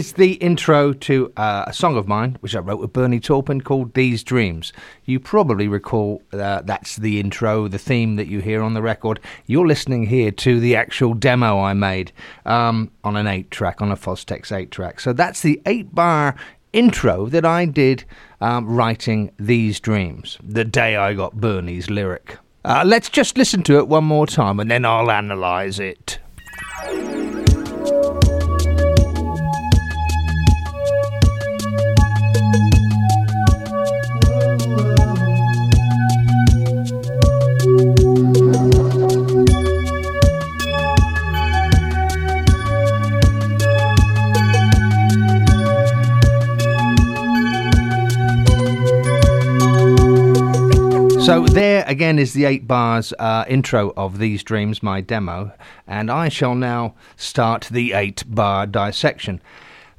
Is 0.00 0.12
the 0.14 0.32
intro 0.36 0.94
to 0.94 1.30
uh, 1.36 1.64
a 1.66 1.74
song 1.74 1.94
of 1.94 2.08
mine, 2.08 2.38
which 2.40 2.56
I 2.56 2.60
wrote 2.60 2.80
with 2.80 2.94
Bernie 2.94 3.20
Taupin 3.20 3.60
called 3.60 3.92
These 3.92 4.24
Dreams. 4.24 4.72
You 5.04 5.20
probably 5.20 5.68
recall 5.68 6.22
uh, 6.32 6.62
that's 6.62 6.96
the 6.96 7.20
intro, 7.20 7.68
the 7.68 7.78
theme 7.78 8.16
that 8.16 8.26
you 8.26 8.40
hear 8.40 8.62
on 8.62 8.72
the 8.72 8.80
record. 8.80 9.20
You're 9.44 9.66
listening 9.66 10.06
here 10.06 10.30
to 10.30 10.58
the 10.58 10.74
actual 10.74 11.12
demo 11.12 11.60
I 11.60 11.74
made 11.74 12.12
um, 12.46 12.90
on 13.04 13.14
an 13.14 13.26
8 13.26 13.50
track, 13.50 13.82
on 13.82 13.92
a 13.92 13.94
Fostex 13.96 14.50
8 14.50 14.70
track. 14.70 15.00
So 15.00 15.12
that's 15.12 15.42
the 15.42 15.60
8 15.66 15.94
bar 15.94 16.34
intro 16.72 17.26
that 17.26 17.44
I 17.44 17.66
did 17.66 18.04
um, 18.40 18.74
writing 18.74 19.32
These 19.38 19.80
Dreams, 19.80 20.38
the 20.42 20.64
day 20.64 20.96
I 20.96 21.12
got 21.12 21.42
Bernie's 21.42 21.90
lyric. 21.90 22.38
Uh, 22.64 22.84
let's 22.86 23.10
just 23.10 23.36
listen 23.36 23.62
to 23.64 23.76
it 23.76 23.86
one 23.86 24.04
more 24.04 24.26
time 24.26 24.60
and 24.60 24.70
then 24.70 24.86
I'll 24.86 25.10
analyse 25.10 25.78
it. 25.78 26.20
So 51.30 51.46
there 51.46 51.84
again 51.86 52.18
is 52.18 52.32
the 52.32 52.44
eight 52.44 52.66
bars 52.66 53.14
uh, 53.16 53.44
intro 53.46 53.92
of 53.96 54.18
these 54.18 54.42
dreams, 54.42 54.82
my 54.82 55.00
demo, 55.00 55.52
and 55.86 56.10
I 56.10 56.28
shall 56.28 56.56
now 56.56 56.96
start 57.14 57.68
the 57.70 57.92
eight 57.92 58.24
bar 58.26 58.66
dissection. 58.66 59.40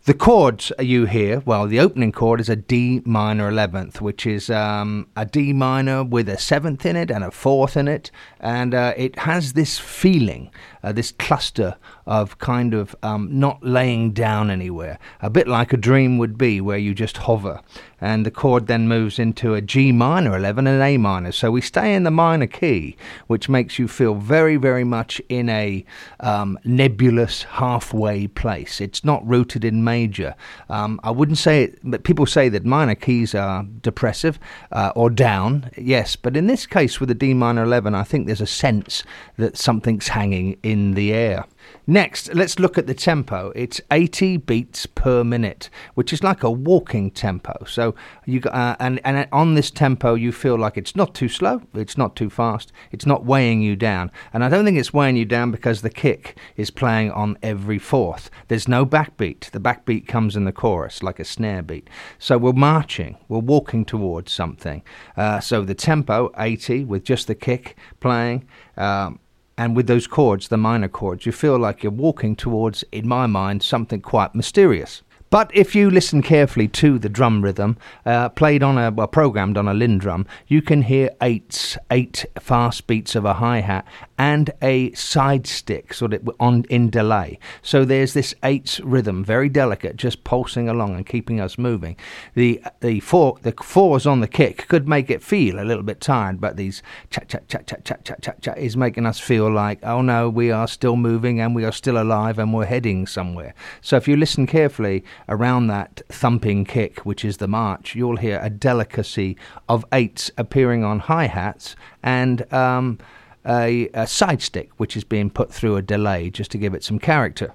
The 0.04 0.14
chords 0.14 0.74
you 0.78 1.06
hear, 1.06 1.40
well, 1.46 1.68
the 1.68 1.80
opening 1.80 2.12
chord 2.12 2.42
is 2.42 2.50
a 2.50 2.58
D 2.58 3.02
minor 3.06 3.50
11th, 3.50 4.02
which 4.02 4.28
is 4.28 4.50
um, 4.50 5.08
a 5.16 5.26
D 5.26 5.54
minor 5.54 6.04
with 6.04 6.28
a 6.28 6.38
seventh 6.38 6.86
in 6.86 6.98
it 6.98 7.10
and 7.10 7.24
a 7.24 7.32
fourth 7.32 7.78
in 7.78 7.88
it, 7.88 8.12
and 8.42 8.74
uh, 8.74 8.94
it 8.98 9.20
has 9.20 9.54
this 9.54 9.80
feeling, 9.80 10.52
uh, 10.84 10.92
this 10.92 11.14
cluster 11.14 11.78
of 12.12 12.38
kind 12.40 12.74
of 12.74 12.94
um, 13.04 13.40
not 13.40 13.64
laying 13.64 14.12
down 14.12 14.50
anywhere, 14.52 15.00
a 15.22 15.30
bit 15.30 15.48
like 15.48 15.72
a 15.72 15.78
dream 15.78 16.18
would 16.18 16.38
be, 16.38 16.60
where 16.60 16.78
you 16.78 16.94
just 16.94 17.16
hover. 17.16 17.62
And 18.02 18.26
the 18.26 18.32
chord 18.32 18.68
then 18.68 18.90
moves 18.90 19.18
into 19.18 19.54
a 19.54 19.62
G 19.62 19.94
minor 19.94 20.36
11 20.36 20.68
and 20.68 20.82
A 20.82 20.98
minor. 20.98 21.32
So 21.32 21.52
we 21.52 21.62
stay 21.62 21.94
in 21.94 22.04
the 22.04 22.12
minor 22.12 22.48
key, 22.48 22.98
which 23.28 23.48
makes 23.48 23.80
you 23.80 23.88
feel 23.88 24.16
very, 24.16 24.58
very 24.58 24.84
much 24.84 25.22
in 25.30 25.48
a 25.48 25.86
um, 26.20 26.60
nebulous 26.66 27.44
halfway 27.44 28.28
place. 28.28 28.82
It's 28.82 29.06
not 29.06 29.26
rooted 29.26 29.64
in 29.64 29.86
major. 29.86 30.36
Um, 30.68 31.00
I 31.04 31.12
wouldn't 31.12 31.38
say 31.38 31.64
it, 31.64 31.80
but 31.82 32.04
people 32.04 32.26
say 32.26 32.50
that 32.50 32.66
minor 32.66 32.96
keys 32.96 33.34
are 33.34 33.64
depressive 33.82 34.38
uh, 34.74 34.92
or 34.98 35.10
down, 35.10 35.72
yes, 35.78 36.18
but 36.18 36.36
in 36.36 36.48
this 36.48 36.66
case 36.66 37.00
with 37.00 37.08
the 37.08 37.16
D 37.16 37.34
minor 37.34 37.64
11, 37.64 37.96
I 37.96 38.04
think 38.04 38.28
there's 38.28 38.42
a 38.42 38.48
sense 38.48 39.04
that 39.38 39.56
something's 39.56 40.10
hanging 40.10 40.58
in 40.62 40.96
the 40.96 41.14
air. 41.14 41.46
Next, 41.88 42.34
let's 42.36 42.60
look 42.60 42.78
at 42.78 42.86
the 42.86 42.94
tempo. 42.94 43.52
It's 43.56 43.82
80 43.90 44.38
beats 44.38 44.86
per 44.86 45.24
minute, 45.24 45.70
which 45.96 46.14
is 46.14 46.24
like 46.24 46.44
a 46.44 46.52
walking 46.52 47.10
tempo. 47.10 47.66
So 47.68 47.96
you 48.26 48.42
uh, 48.42 48.76
and 48.80 49.02
and 49.04 49.28
on 49.32 49.56
this 49.56 49.72
tempo, 49.72 50.14
you 50.14 50.32
feel 50.32 50.58
like 50.58 50.78
it's 50.78 50.96
not 50.96 51.16
too 51.16 51.28
slow, 51.28 51.62
it's 51.74 51.98
not 51.98 52.16
too 52.16 52.30
fast, 52.30 52.72
it's 52.92 53.06
not 53.06 53.26
weighing 53.26 53.62
you 53.62 53.76
down. 53.76 54.12
And 54.32 54.44
I 54.44 54.50
don't 54.50 54.64
think 54.64 54.78
it's 54.78 54.94
weighing 54.94 55.16
you 55.16 55.26
down 55.26 55.50
because 55.50 55.82
the 55.82 55.90
kick 55.90 56.38
is 56.56 56.70
playing 56.70 57.12
on 57.12 57.38
every 57.42 57.80
fourth. 57.80 58.30
There's 58.48 58.68
no 58.68 58.86
backbeat. 58.86 59.50
The 59.50 59.60
backbeat 59.60 60.08
comes 60.08 60.36
in 60.36 60.46
the 60.46 60.52
chorus 60.52 61.02
like 61.02 61.20
a 61.20 61.26
snare 61.26 61.64
beat. 61.64 61.90
So 62.20 62.38
we're 62.38 62.54
marching, 62.54 63.18
we're 63.28 63.40
walking 63.40 63.86
towards 63.86 64.32
something. 64.32 64.84
Uh, 65.18 65.40
so 65.40 65.64
the 65.64 65.76
tempo 65.76 66.32
80 66.38 66.86
with 66.86 67.04
just 67.04 67.28
the 67.28 67.36
kick 67.36 67.76
playing. 68.00 68.48
Um, 68.78 69.20
and 69.62 69.76
with 69.76 69.86
those 69.86 70.08
chords, 70.08 70.48
the 70.48 70.58
minor 70.58 70.88
chords, 70.88 71.28
you 71.28 71.32
feel 71.32 71.56
like 71.56 71.84
you're 71.84 71.92
walking 71.92 72.36
towards, 72.36 72.84
in 72.92 73.08
my 73.08 73.28
mind, 73.28 73.62
something 73.62 74.02
quite 74.02 74.34
mysterious. 74.34 75.04
But 75.32 75.50
if 75.56 75.74
you 75.76 75.90
listen 75.90 76.22
carefully 76.22 76.68
to 76.68 77.00
the 77.00 77.08
drum 77.08 77.42
rhythm, 77.42 77.78
uh, 78.06 78.28
played 78.28 78.62
on 78.62 78.78
a, 78.78 78.92
well, 78.92 79.08
programmed 79.08 79.58
on 79.58 79.66
a 79.66 79.74
LinnDrum, 79.74 80.28
you 80.46 80.62
can 80.62 80.82
hear 80.82 81.10
eights, 81.22 81.78
eight 81.90 82.26
fast 82.38 82.86
beats 82.86 83.16
of 83.16 83.24
a 83.24 83.36
hi 83.36 83.62
hat 83.62 83.88
and 84.22 84.52
a 84.62 84.92
side 84.92 85.48
stick 85.48 85.96
sort 85.96 86.14
of 86.14 86.30
on 86.40 86.64
in 86.70 86.92
delay. 86.92 87.40
So 87.64 87.86
there's 87.86 88.14
this 88.14 88.36
eights 88.44 88.80
rhythm, 88.82 89.24
very 89.24 89.50
delicate, 89.50 89.96
just 89.96 90.24
pulsing 90.24 90.70
along 90.70 90.96
and 90.96 91.06
keeping 91.06 91.40
us 91.40 91.58
moving. 91.58 91.96
The 92.36 92.62
the 92.82 93.00
four 93.00 93.40
the 93.42 93.54
fours 93.54 94.06
on 94.06 94.20
the 94.20 94.28
kick 94.28 94.68
could 94.68 94.88
make 94.88 95.10
it 95.10 95.24
feel 95.24 95.60
a 95.60 95.66
little 95.66 95.82
bit 95.82 96.02
tired, 96.02 96.40
but 96.40 96.56
these 96.56 96.84
chat 97.10 97.30
chat 97.30 97.48
chat 97.48 97.66
chat 97.66 97.84
chat 97.84 98.06
chat 98.06 98.22
chat 98.22 98.42
chat 98.44 98.58
is 98.60 98.78
making 98.78 99.08
us 99.08 99.20
feel 99.20 99.52
like 99.52 99.80
oh 99.82 100.04
no, 100.04 100.30
we 100.30 100.52
are 100.52 100.68
still 100.68 100.98
moving 100.98 101.40
and 101.40 101.56
we 101.56 101.66
are 101.66 101.72
still 101.72 102.00
alive 102.00 102.38
and 102.38 102.54
we're 102.54 102.66
heading 102.66 103.08
somewhere. 103.08 103.56
So 103.82 103.96
if 103.96 104.08
you 104.08 104.18
listen 104.18 104.46
carefully 104.46 105.04
around 105.30 105.68
that 105.68 106.02
thumping 106.10 106.66
kick, 106.66 107.00
which 107.00 107.24
is 107.24 107.38
the 107.38 107.48
march, 107.48 107.96
you'll 107.96 108.18
hear 108.18 108.40
a 108.42 108.50
delicacy 108.50 109.38
of 109.68 109.86
eights 109.92 110.32
appearing 110.38 110.84
on 110.84 111.00
hi 111.00 111.28
hats 111.28 111.76
and 112.04 112.52
um, 112.54 112.98
a, 113.46 113.90
a 113.94 114.08
side 114.08 114.42
stick, 114.42 114.70
which 114.78 114.96
is 114.96 115.04
being 115.04 115.30
put 115.30 115.52
through 115.52 115.76
a 115.76 115.82
delay 115.82 116.30
just 116.30 116.52
to 116.52 116.58
give 116.58 116.74
it 116.74 116.84
some 116.84 117.00
character. 117.00 117.54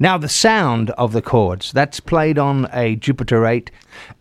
Now, 0.00 0.16
the 0.16 0.28
sound 0.28 0.90
of 0.90 1.12
the 1.12 1.20
chords, 1.20 1.72
that's 1.72 1.98
played 1.98 2.38
on 2.38 2.68
a 2.72 2.94
Jupiter 2.94 3.44
8, 3.44 3.72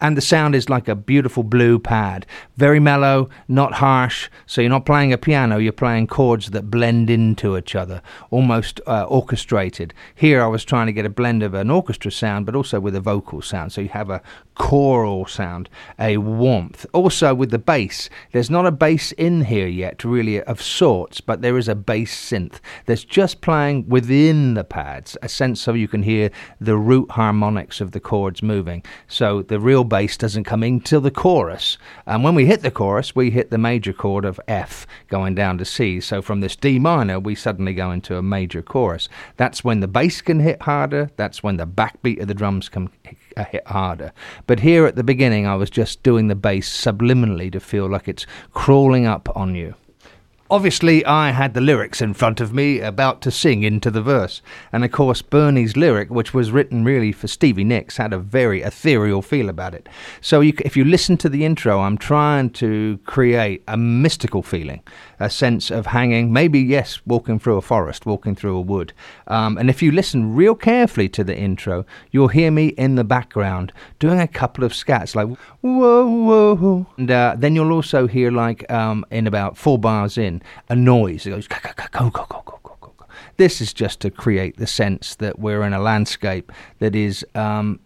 and 0.01 0.17
the 0.17 0.21
sound 0.21 0.55
is 0.55 0.69
like 0.69 0.87
a 0.87 0.95
beautiful 0.95 1.43
blue 1.43 1.77
pad. 1.77 2.25
Very 2.55 2.79
mellow, 2.79 3.29
not 3.47 3.73
harsh, 3.73 4.27
so 4.47 4.59
you're 4.59 4.71
not 4.71 4.87
playing 4.87 5.13
a 5.13 5.19
piano, 5.19 5.57
you're 5.57 5.71
playing 5.71 6.07
chords 6.07 6.49
that 6.49 6.71
blend 6.71 7.11
into 7.11 7.55
each 7.55 7.75
other, 7.75 8.01
almost 8.31 8.81
uh, 8.87 9.03
orchestrated. 9.03 9.93
Here, 10.15 10.41
I 10.41 10.47
was 10.47 10.65
trying 10.65 10.87
to 10.87 10.93
get 10.93 11.05
a 11.05 11.09
blend 11.09 11.43
of 11.43 11.53
an 11.53 11.69
orchestra 11.69 12.11
sound, 12.11 12.47
but 12.47 12.55
also 12.55 12.79
with 12.79 12.95
a 12.95 12.99
vocal 12.99 13.43
sound, 13.43 13.71
so 13.71 13.81
you 13.81 13.89
have 13.89 14.09
a 14.09 14.23
choral 14.55 15.27
sound, 15.27 15.69
a 15.99 16.17
warmth. 16.17 16.87
Also, 16.91 17.35
with 17.35 17.51
the 17.51 17.59
bass, 17.59 18.09
there's 18.31 18.49
not 18.49 18.65
a 18.65 18.71
bass 18.71 19.11
in 19.11 19.43
here 19.43 19.67
yet, 19.67 20.03
really, 20.03 20.41
of 20.41 20.59
sorts, 20.59 21.21
but 21.21 21.43
there 21.43 21.57
is 21.57 21.67
a 21.67 21.75
bass 21.75 22.15
synth 22.15 22.59
that's 22.87 23.03
just 23.03 23.41
playing 23.41 23.87
within 23.87 24.55
the 24.55 24.63
pads, 24.63 25.15
a 25.21 25.29
sense 25.29 25.66
so 25.67 25.73
you 25.73 25.89
can 25.89 26.03
hear 26.03 26.31
the 26.61 26.77
root 26.77 27.11
harmonics 27.11 27.81
of 27.81 27.91
the 27.91 27.99
chords 27.99 28.41
moving. 28.41 28.81
So 29.09 29.41
the 29.41 29.59
real 29.59 29.83
bass 29.83 30.15
doesn't 30.15 30.45
come 30.45 30.63
in 30.63 30.79
till 30.79 31.01
the 31.01 31.11
chorus. 31.11 31.77
And 32.05 32.23
when 32.23 32.35
we 32.35 32.45
hit 32.45 32.61
the 32.61 32.71
chorus, 32.71 33.13
we 33.17 33.31
hit 33.31 33.51
the 33.51 33.57
major 33.57 33.91
chord 33.91 34.23
of 34.23 34.39
F 34.47 34.87
going 35.09 35.35
down 35.35 35.57
to 35.57 35.65
C. 35.65 35.99
So 35.99 36.21
from 36.21 36.39
this 36.39 36.55
D 36.55 36.79
minor, 36.79 37.19
we 37.19 37.35
suddenly 37.35 37.73
go 37.73 37.91
into 37.91 38.15
a 38.15 38.21
major 38.21 38.61
chorus. 38.61 39.09
That's 39.35 39.61
when 39.61 39.81
the 39.81 39.89
bass 39.89 40.21
can 40.21 40.39
hit 40.39 40.61
harder. 40.61 41.11
That's 41.17 41.43
when 41.43 41.57
the 41.57 41.67
backbeat 41.67 42.21
of 42.21 42.29
the 42.29 42.33
drums 42.33 42.69
can 42.69 42.89
hit 43.35 43.67
harder. 43.67 44.13
But 44.45 44.61
here 44.61 44.85
at 44.85 44.95
the 44.95 45.03
beginning, 45.03 45.47
I 45.47 45.55
was 45.55 45.69
just 45.69 46.01
doing 46.01 46.29
the 46.29 46.35
bass 46.35 46.69
subliminally 46.69 47.51
to 47.51 47.59
feel 47.59 47.89
like 47.89 48.07
it's 48.07 48.25
crawling 48.53 49.05
up 49.05 49.27
on 49.35 49.53
you. 49.53 49.75
Obviously, 50.49 51.05
I 51.05 51.31
had 51.31 51.53
the 51.53 51.59
lyrics 51.59 52.01
in 52.01 52.13
front 52.13 52.39
of 52.39 52.53
me 52.53 52.79
about 52.79 53.21
to 53.23 53.31
sing 53.31 53.63
into 53.63 53.91
the 53.91 54.01
verse. 54.01 54.41
And 54.71 54.85
of 54.85 54.93
course, 54.93 55.21
Bernie's 55.21 55.75
lyric, 55.75 56.09
which 56.09 56.33
was 56.33 56.51
written 56.51 56.85
really 56.85 57.11
for 57.11 57.27
Stevie 57.27 57.65
Nicks, 57.65 57.97
had 57.97 58.13
a 58.13 58.17
very 58.17 58.61
ethereal 58.61 59.21
feel 59.21 59.49
about 59.49 59.73
it. 59.73 59.89
So 60.21 60.39
you, 60.39 60.53
if 60.63 60.77
you 60.77 60.85
listen 60.85 61.17
to 61.17 61.27
the 61.27 61.43
intro, 61.43 61.81
I'm 61.81 61.97
trying 61.97 62.51
to 62.51 62.97
create 63.05 63.61
a 63.67 63.75
mystical 63.75 64.41
feeling, 64.41 64.81
a 65.19 65.29
sense 65.29 65.69
of 65.69 65.87
hanging, 65.87 66.31
maybe, 66.31 66.61
yes, 66.61 67.01
walking 67.05 67.39
through 67.39 67.57
a 67.57 67.61
forest, 67.61 68.05
walking 68.05 68.33
through 68.33 68.55
a 68.55 68.61
wood. 68.61 68.93
Um, 69.27 69.57
and 69.57 69.69
if 69.69 69.81
you 69.81 69.91
listen 69.91 70.33
real 70.33 70.55
carefully 70.55 71.09
to 71.09 71.25
the 71.25 71.37
intro, 71.37 71.85
you'll 72.11 72.29
hear 72.29 72.51
me 72.51 72.67
in 72.67 72.95
the 72.95 73.03
background 73.03 73.73
doing 73.99 74.21
a 74.21 74.27
couple 74.27 74.63
of 74.63 74.71
scats 74.71 75.13
like 75.13 75.27
whoa, 75.59 76.07
whoa. 76.07 76.85
And 76.97 77.11
uh, 77.11 77.35
then 77.37 77.53
you'll 77.53 77.73
also 77.73 78.07
hear, 78.07 78.31
like, 78.31 78.69
um, 78.71 79.05
in 79.11 79.27
about 79.27 79.57
four 79.57 79.77
bars 79.77 80.17
in, 80.17 80.36
a 80.69 80.75
noise. 80.75 81.25
It 81.25 81.31
goes, 81.31 81.47
go, 81.47 81.57
go, 81.63 81.71
go, 81.73 82.09
go, 82.09 82.25
go, 82.29 82.41
go, 82.63 82.75
go. 82.81 83.05
This 83.37 83.61
is 83.61 83.73
just 83.73 83.99
to 84.01 84.11
create 84.11 84.57
the 84.57 84.67
sense 84.67 85.15
that 85.15 85.39
we're 85.39 85.63
in 85.63 85.73
a 85.73 85.79
landscape 85.79 86.51
that 86.79 86.95
is 86.95 87.25
um, 87.35 87.79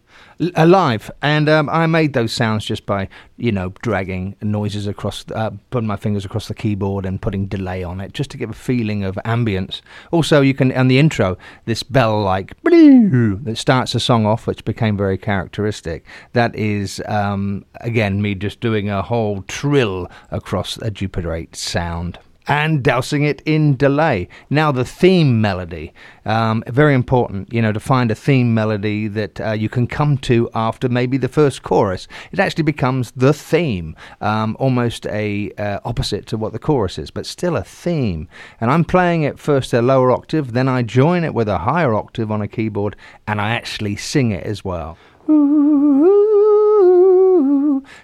alive. 0.56 1.12
And 1.22 1.50
um, 1.50 1.70
I 1.70 1.86
made 1.88 2.14
those 2.14 2.32
sounds 2.32 2.66
just 2.66 2.86
by, 2.86 3.08
you 3.38 3.52
know, 3.52 3.70
dragging 3.82 4.36
noises 4.42 4.88
across, 4.88 5.26
uh, 5.34 5.52
putting 5.70 5.88
my 5.88 5.96
fingers 5.96 6.26
across 6.26 6.48
the 6.48 6.54
keyboard 6.54 7.06
and 7.06 7.22
putting 7.22 7.46
delay 7.46 7.84
on 7.84 8.02
it, 8.02 8.14
just 8.14 8.32
to 8.32 8.38
give 8.38 8.50
a 8.50 8.54
feeling 8.54 9.04
of 9.04 9.16
ambience. 9.26 9.82
Also, 10.12 10.42
you 10.42 10.54
can, 10.54 10.72
on 10.72 10.88
the 10.88 11.00
intro, 11.00 11.38
this 11.66 11.84
bell 11.84 12.22
like 12.22 12.56
that 12.64 13.56
starts 13.56 13.94
the 13.94 14.00
song 14.00 14.26
off, 14.26 14.48
which 14.48 14.66
became 14.66 14.98
very 14.98 15.18
characteristic. 15.18 16.06
That 16.34 16.56
is, 16.56 17.02
um, 17.08 17.66
again, 17.82 18.22
me 18.22 18.36
just 18.36 18.60
doing 18.60 18.90
a 18.90 19.02
whole 19.02 19.44
trill 19.44 20.10
across 20.32 20.78
a 20.78 20.92
Jupiter 20.92 21.34
8 21.34 21.56
sound 21.56 22.20
and 22.48 22.84
dousing 22.84 23.24
it 23.24 23.42
in 23.46 23.76
delay. 23.76 24.28
Now, 24.50 24.72
the 24.72 24.86
theme 24.86 25.42
melody, 25.42 25.94
um, 26.26 26.64
very 26.68 26.94
important, 26.94 27.54
you 27.54 27.62
know, 27.62 27.72
to 27.72 27.80
find 27.80 28.12
a 28.12 28.16
theme 28.16 28.54
melody 28.54 29.08
that 29.08 29.40
uh, 29.40 29.52
you 29.52 29.70
can 29.70 29.88
come 29.88 30.18
to 30.20 30.50
after 30.54 30.90
maybe 30.90 31.18
the 31.18 31.28
first 31.28 31.64
chorus. 31.64 32.08
It 32.32 32.40
actually 32.40 32.64
becomes 32.64 33.12
the 33.12 33.34
theme, 33.34 33.96
um, 34.22 34.58
almost 34.60 35.06
a 35.08 35.52
uh, 35.58 35.80
opposite 35.86 36.26
to 36.28 36.38
what 36.38 36.54
the 36.54 36.60
chorus 36.60 36.98
is, 36.98 37.12
but 37.12 37.26
still 37.26 37.56
a 37.56 37.64
theme. 37.64 38.28
And 38.60 38.72
I'm 38.72 38.86
playing 38.86 39.24
it 39.24 39.40
first 39.40 39.74
a 39.74 39.82
lower 39.82 40.12
octave, 40.12 40.54
then 40.54 40.68
I 40.68 40.82
join 40.82 41.24
it 41.24 41.34
with 41.34 41.48
a 41.48 41.60
higher 41.60 41.94
octave 41.94 42.32
on 42.32 42.42
a 42.42 42.48
keyboard, 42.48 42.96
and 43.28 43.40
I 43.40 43.52
actually 43.52 43.96
sing 43.96 44.32
it 44.32 44.46
as 44.46 44.66
well. 44.66 44.98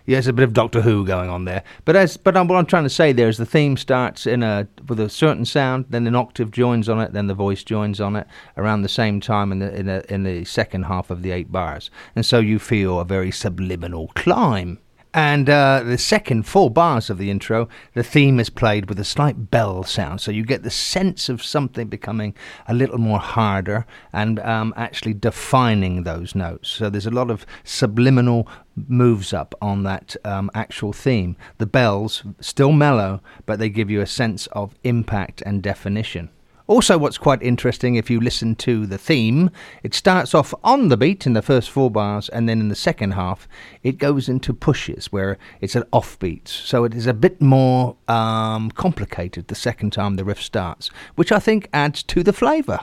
Yeah, 0.06 0.16
there's 0.16 0.28
a 0.28 0.34
bit 0.34 0.44
of 0.44 0.54
Doctor 0.54 0.82
Who 0.82 1.06
going 1.06 1.30
on 1.30 1.46
there. 1.46 1.64
But 1.86 1.96
as 1.96 2.18
but 2.18 2.36
um, 2.36 2.48
what 2.48 2.58
I'm 2.58 2.66
trying 2.66 2.84
to 2.84 2.90
say 2.90 3.12
there 3.12 3.30
is 3.30 3.38
the 3.38 3.46
theme 3.46 3.78
starts 3.78 4.26
in 4.26 4.44
a 4.44 4.68
with 4.88 5.00
a 5.00 5.10
certain 5.10 5.46
sound, 5.46 5.86
then 5.90 6.08
an 6.08 6.16
octave 6.16 6.52
joins 6.52 6.90
on 6.90 7.00
it, 7.00 7.14
then 7.14 7.28
the 7.28 7.34
voice 7.34 7.64
joins 7.64 8.00
on 8.00 8.16
it 8.16 8.28
around 8.56 8.82
the 8.82 8.90
same 8.90 9.20
time 9.20 9.52
in 9.52 9.60
the 9.60 9.74
in 9.76 9.86
the 9.86 10.14
in 10.14 10.24
the 10.24 10.46
second 10.46 10.84
half 10.84 11.10
of 11.10 11.22
the 11.22 11.32
eight 11.32 11.52
bars, 11.52 11.90
and 12.16 12.26
so 12.26 12.40
you 12.40 12.60
feel 12.60 13.00
a 13.00 13.06
very 13.06 13.32
subliminal 13.32 14.12
climb. 14.16 14.80
And 15.14 15.50
uh, 15.50 15.84
the 15.84 15.98
second 15.98 16.44
four 16.44 16.70
bars 16.70 17.10
of 17.10 17.18
the 17.18 17.32
intro, 17.32 17.70
the 17.94 18.04
theme 18.04 18.40
is 18.40 18.50
played 18.50 18.88
with 18.88 19.00
a 19.00 19.04
slight 19.04 19.50
bell 19.50 19.84
sound, 19.84 20.22
so 20.22 20.32
you 20.32 20.44
get 20.44 20.64
the 20.64 20.70
sense 20.70 21.30
of 21.30 21.42
something 21.42 21.88
becoming 21.88 22.36
a 22.68 22.74
little 22.74 22.98
more 22.98 23.20
harder 23.20 23.86
and 24.14 24.40
um, 24.40 24.74
actually 24.76 25.14
defining 25.14 26.04
those 26.04 26.36
notes. 26.36 26.70
So 26.70 26.90
there's 26.90 27.08
a 27.08 27.12
lot 27.12 27.32
of 27.32 27.46
subliminal 27.64 28.48
moves 28.76 29.34
up 29.34 29.56
on 29.62 29.84
that 29.84 30.16
um, 30.24 30.52
actual 30.54 30.94
theme. 30.94 31.36
The 31.58 31.66
bells 31.66 32.24
still 32.40 32.72
mellow, 32.72 33.22
but 33.46 33.60
they 33.60 33.70
give 33.70 33.90
you 33.90 34.02
a 34.02 34.08
sense 34.08 34.48
of 34.48 34.76
impact 34.84 35.42
and 35.46 35.64
definition. 35.64 36.30
Also, 36.68 36.98
what's 36.98 37.18
quite 37.18 37.42
interesting 37.42 37.96
if 37.96 38.10
you 38.10 38.20
listen 38.20 38.54
to 38.54 38.86
the 38.86 38.98
theme, 38.98 39.50
it 39.84 39.94
starts 39.94 40.36
off 40.36 40.54
on 40.66 40.90
the 40.90 40.98
beat 40.98 41.26
in 41.26 41.32
the 41.32 41.42
first 41.42 41.70
four 41.70 41.90
bars, 41.90 42.28
and 42.28 42.50
then 42.50 42.60
in 42.60 42.68
the 42.68 42.76
second 42.76 43.12
half, 43.12 43.48
it 43.84 43.98
goes 43.98 44.28
into 44.28 44.54
pushes 44.54 45.06
where 45.06 45.38
it's 45.62 45.76
an 45.76 45.84
offbeat. 45.94 46.50
So 46.50 46.84
it 46.84 46.94
is 46.94 47.08
a 47.08 47.14
bit 47.14 47.42
more 47.42 47.96
um, 48.10 48.70
complicated 48.72 49.48
the 49.48 49.56
second 49.56 49.94
time 49.94 50.18
the 50.18 50.26
riff 50.26 50.42
starts, 50.42 50.90
which 51.16 51.32
I 51.32 51.40
think 51.40 51.70
adds 51.72 52.04
to 52.04 52.22
the 52.22 52.34
flavour. 52.34 52.82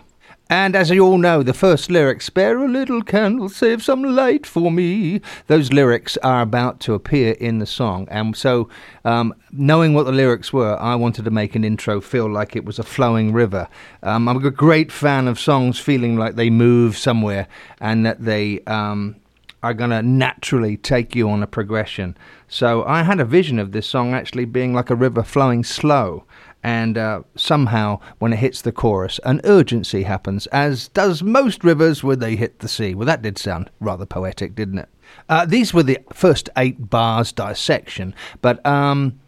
And 0.51 0.76
as 0.76 0.90
you 0.90 1.05
all 1.05 1.16
know, 1.16 1.42
the 1.42 1.55
first 1.55 1.90
lyric, 1.90 2.20
spare 2.20 2.59
a 2.59 2.68
little 2.68 3.03
candle, 3.03 3.49
save 3.49 3.82
some 3.82 4.03
light 4.03 4.47
for 4.47 4.70
me, 4.70 5.22
those 5.47 5.72
lyrics 5.72 6.18
are 6.18 6.42
about 6.42 6.80
to 6.80 6.92
appear 6.92 7.32
in 7.32 7.61
the 7.61 7.66
song. 7.66 8.07
And 8.11 8.36
so, 8.36 8.68
um, 9.07 9.34
knowing 9.51 9.95
what 9.95 10.05
the 10.05 10.12
lyrics 10.12 10.53
were, 10.53 10.76
I 10.78 10.97
wanted 10.97 11.24
to 11.24 11.30
make 11.30 11.55
an 11.55 11.64
intro 11.64 12.01
feel 12.01 12.30
like 12.30 12.55
it 12.55 12.66
was 12.66 12.78
a 12.78 12.82
flowing 12.82 13.32
river. 13.32 13.68
Um, 14.03 14.28
I'm 14.28 14.45
a 14.45 14.51
great 14.51 14.92
fan 14.92 15.28
of 15.28 15.40
songs 15.40 15.78
feeling 15.78 16.16
like 16.16 16.34
they 16.34 16.51
move 16.51 16.99
somewhere 16.99 17.49
and 17.80 18.05
that 18.05 18.22
they. 18.22 18.61
Um, 18.66 19.16
are 19.64 19.74
going 19.74 19.90
to 19.90 20.02
naturally 20.02 20.76
take 20.76 21.14
you 21.14 21.28
on 21.30 21.42
a 21.42 21.46
progression. 21.46 22.16
So 22.48 22.84
I 22.84 23.02
had 23.02 23.18
a 23.18 23.24
vision 23.24 23.58
of 23.58 23.72
this 23.72 23.86
song 23.86 24.12
actually 24.12 24.44
being 24.44 24.74
like 24.74 24.90
a 24.90 24.94
river 24.94 25.22
flowing 25.22 25.64
slow 25.64 26.24
and 26.62 26.96
uh, 26.96 27.22
somehow 27.34 28.00
when 28.18 28.32
it 28.32 28.38
hits 28.38 28.62
the 28.62 28.72
chorus, 28.72 29.20
an 29.24 29.40
urgency 29.44 30.02
happens, 30.02 30.46
as 30.46 30.88
does 30.88 31.22
most 31.22 31.62
rivers 31.62 32.02
when 32.02 32.18
they 32.18 32.36
hit 32.36 32.60
the 32.60 32.68
sea. 32.68 32.94
Well, 32.94 33.06
that 33.06 33.20
did 33.22 33.38
sound 33.38 33.70
rather 33.80 34.06
poetic, 34.06 34.54
didn't 34.54 34.78
it? 34.78 34.88
Uh, 35.28 35.44
these 35.44 35.74
were 35.74 35.82
the 35.82 35.98
first 36.12 36.48
eight 36.56 36.88
bars 36.90 37.32
dissection, 37.32 38.14
but 38.40 38.64
um, 38.66 39.20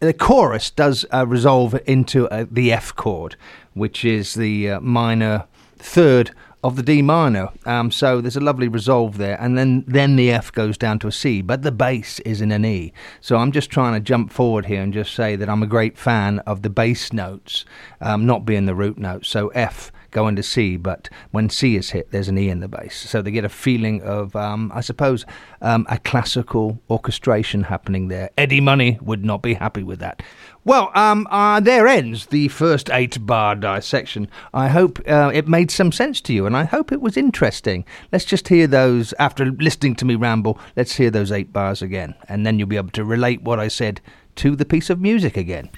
the 0.00 0.12
chorus 0.12 0.70
does 0.70 1.06
uh, 1.12 1.26
resolve 1.26 1.78
into 1.86 2.28
uh, 2.28 2.44
the 2.50 2.70
F 2.70 2.94
chord, 2.94 3.36
which 3.72 4.04
is 4.04 4.34
the 4.34 4.72
uh, 4.72 4.80
minor 4.80 5.46
third 5.78 6.32
of 6.64 6.76
the 6.76 6.82
D 6.82 7.02
minor. 7.02 7.50
Um, 7.66 7.90
so 7.90 8.22
there's 8.22 8.36
a 8.36 8.40
lovely 8.40 8.68
resolve 8.68 9.18
there, 9.18 9.36
and 9.38 9.56
then 9.56 9.84
then 9.86 10.16
the 10.16 10.32
F 10.32 10.50
goes 10.50 10.78
down 10.78 10.98
to 11.00 11.06
a 11.06 11.12
C, 11.12 11.42
but 11.42 11.62
the 11.62 11.70
bass 11.70 12.20
is 12.20 12.40
in 12.40 12.50
an 12.50 12.64
E. 12.64 12.92
So 13.20 13.36
I'm 13.36 13.52
just 13.52 13.68
trying 13.68 13.92
to 13.92 14.00
jump 14.00 14.32
forward 14.32 14.64
here 14.64 14.82
and 14.82 14.92
just 14.92 15.14
say 15.14 15.36
that 15.36 15.50
I'm 15.50 15.62
a 15.62 15.66
great 15.66 15.98
fan 15.98 16.38
of 16.40 16.62
the 16.62 16.70
bass 16.70 17.12
notes 17.12 17.66
um, 18.00 18.24
not 18.24 18.46
being 18.46 18.64
the 18.64 18.74
root 18.74 18.96
notes. 18.96 19.28
So 19.28 19.48
F 19.48 19.92
going 20.14 20.36
to 20.36 20.42
C, 20.42 20.78
but 20.78 21.10
when 21.32 21.50
C 21.50 21.76
is 21.76 21.90
hit, 21.90 22.10
there's 22.10 22.28
an 22.28 22.38
E 22.38 22.48
in 22.48 22.60
the 22.60 22.68
bass. 22.68 22.96
So 22.96 23.20
they 23.20 23.30
get 23.30 23.44
a 23.44 23.50
feeling 23.50 24.00
of, 24.00 24.34
um, 24.34 24.72
I 24.74 24.80
suppose, 24.80 25.26
um, 25.60 25.86
a 25.90 25.98
classical 25.98 26.80
orchestration 26.88 27.64
happening 27.64 28.08
there. 28.08 28.30
Eddie 28.38 28.62
Money 28.62 28.98
would 29.02 29.24
not 29.24 29.42
be 29.42 29.54
happy 29.54 29.82
with 29.82 29.98
that. 29.98 30.22
Well, 30.64 30.90
um, 30.94 31.26
uh, 31.30 31.60
there 31.60 31.86
ends 31.86 32.26
the 32.26 32.48
first 32.48 32.88
eight 32.90 33.26
bar 33.26 33.54
dissection. 33.54 34.28
I 34.54 34.68
hope 34.68 34.98
uh, 35.06 35.30
it 35.34 35.46
made 35.46 35.70
some 35.70 35.92
sense 35.92 36.22
to 36.22 36.32
you, 36.32 36.46
and 36.46 36.56
I 36.56 36.64
hope 36.64 36.90
it 36.90 37.02
was 37.02 37.18
interesting. 37.18 37.84
Let's 38.10 38.24
just 38.24 38.48
hear 38.48 38.66
those, 38.66 39.12
after 39.18 39.44
listening 39.44 39.94
to 39.96 40.06
me 40.06 40.14
ramble, 40.14 40.58
let's 40.74 40.94
hear 40.94 41.10
those 41.10 41.30
eight 41.30 41.52
bars 41.52 41.82
again, 41.82 42.14
and 42.28 42.46
then 42.46 42.58
you'll 42.58 42.68
be 42.68 42.78
able 42.78 42.90
to 42.92 43.04
relate 43.04 43.42
what 43.42 43.60
I 43.60 43.68
said 43.68 44.00
to 44.36 44.56
the 44.56 44.64
piece 44.64 44.88
of 44.88 45.00
music 45.00 45.36
again. 45.36 45.68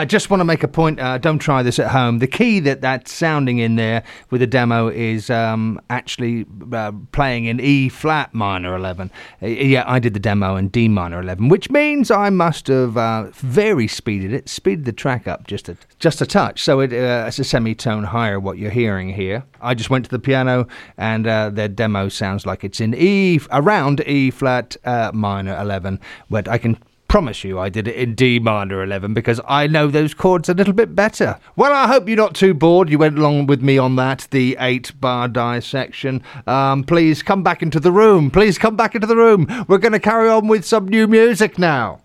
I 0.00 0.06
just 0.06 0.30
want 0.30 0.40
to 0.40 0.46
make 0.46 0.62
a 0.62 0.68
point. 0.68 0.98
Uh, 0.98 1.18
don't 1.18 1.38
try 1.38 1.62
this 1.62 1.78
at 1.78 1.88
home. 1.88 2.20
The 2.20 2.26
key 2.26 2.58
that 2.60 2.80
that's 2.80 3.12
sounding 3.12 3.58
in 3.58 3.76
there 3.76 4.02
with 4.30 4.40
the 4.40 4.46
demo 4.46 4.88
is 4.88 5.28
um, 5.28 5.78
actually 5.90 6.46
uh, 6.72 6.92
playing 7.12 7.44
in 7.44 7.60
E 7.60 7.90
flat 7.90 8.32
minor 8.32 8.74
11. 8.74 9.10
Uh, 9.42 9.46
yeah, 9.46 9.84
I 9.86 9.98
did 9.98 10.14
the 10.14 10.20
demo 10.20 10.56
in 10.56 10.68
D 10.68 10.88
minor 10.88 11.20
11, 11.20 11.50
which 11.50 11.70
means 11.70 12.10
I 12.10 12.30
must 12.30 12.68
have 12.68 12.96
uh, 12.96 13.24
very 13.34 13.86
speeded 13.86 14.32
it, 14.32 14.48
speeded 14.48 14.86
the 14.86 14.92
track 14.92 15.28
up 15.28 15.46
just 15.46 15.68
a 15.68 15.76
just 15.98 16.22
a 16.22 16.26
touch. 16.26 16.62
So 16.62 16.80
it, 16.80 16.94
uh, 16.94 17.26
it's 17.28 17.38
a 17.38 17.44
semitone 17.44 18.04
higher. 18.04 18.40
What 18.40 18.56
you're 18.56 18.70
hearing 18.70 19.10
here. 19.10 19.44
I 19.60 19.74
just 19.74 19.90
went 19.90 20.06
to 20.06 20.10
the 20.10 20.18
piano 20.18 20.66
and 20.96 21.26
uh, 21.26 21.50
their 21.50 21.68
demo 21.68 22.08
sounds 22.08 22.46
like 22.46 22.64
it's 22.64 22.80
in 22.80 22.94
E 22.94 23.38
around 23.50 24.00
E 24.06 24.30
flat 24.30 24.78
minor 25.12 25.60
11, 25.60 26.00
but 26.30 26.48
I 26.48 26.56
can 26.56 26.78
promise 27.10 27.42
you 27.42 27.58
I 27.58 27.70
did 27.70 27.88
it 27.88 27.96
in 27.96 28.14
D 28.14 28.38
minor 28.38 28.84
11 28.84 29.14
because 29.14 29.40
I 29.48 29.66
know 29.66 29.88
those 29.88 30.14
chords 30.14 30.48
a 30.48 30.54
little 30.54 30.72
bit 30.72 30.94
better. 30.94 31.40
Well, 31.56 31.72
I 31.72 31.88
hope 31.88 32.06
you're 32.06 32.16
not 32.16 32.36
too 32.36 32.54
bored. 32.54 32.88
You 32.88 32.98
went 32.98 33.18
along 33.18 33.48
with 33.48 33.60
me 33.62 33.78
on 33.78 33.96
that, 33.96 34.28
the 34.30 34.56
eight 34.60 34.92
bar 35.00 35.26
dissection. 35.26 36.22
Um, 36.46 36.84
please 36.84 37.24
come 37.24 37.42
back 37.42 37.64
into 37.64 37.80
the 37.80 37.90
room. 37.90 38.30
Please 38.30 38.58
come 38.58 38.76
back 38.76 38.94
into 38.94 39.08
the 39.08 39.16
room. 39.16 39.48
We're 39.66 39.78
going 39.78 39.90
to 39.90 39.98
carry 39.98 40.28
on 40.28 40.46
with 40.46 40.64
some 40.64 40.86
new 40.86 41.08
music 41.08 41.58
now. 41.58 42.00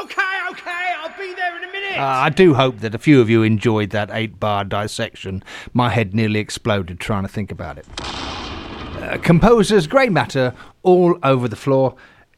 Okay, 0.00 0.20
okay, 0.50 0.94
I'll 0.98 1.16
be 1.16 1.32
there 1.34 1.56
in 1.58 1.62
a 1.62 1.72
minute. 1.72 1.96
Uh, 1.96 2.02
I 2.02 2.28
do 2.28 2.54
hope 2.54 2.80
that 2.80 2.96
a 2.96 2.98
few 2.98 3.20
of 3.20 3.30
you 3.30 3.44
enjoyed 3.44 3.90
that 3.90 4.10
eight 4.12 4.40
bar 4.40 4.64
dissection. 4.64 5.44
My 5.74 5.90
head 5.90 6.12
nearly 6.12 6.40
exploded 6.40 6.98
trying 6.98 7.22
to 7.22 7.28
think 7.28 7.52
about 7.52 7.78
it. 7.78 7.86
Uh, 8.00 9.18
composers, 9.22 9.86
grey 9.86 10.08
matter 10.08 10.54
all 10.82 11.16
over 11.22 11.46
the 11.46 11.54
floor 11.54 11.94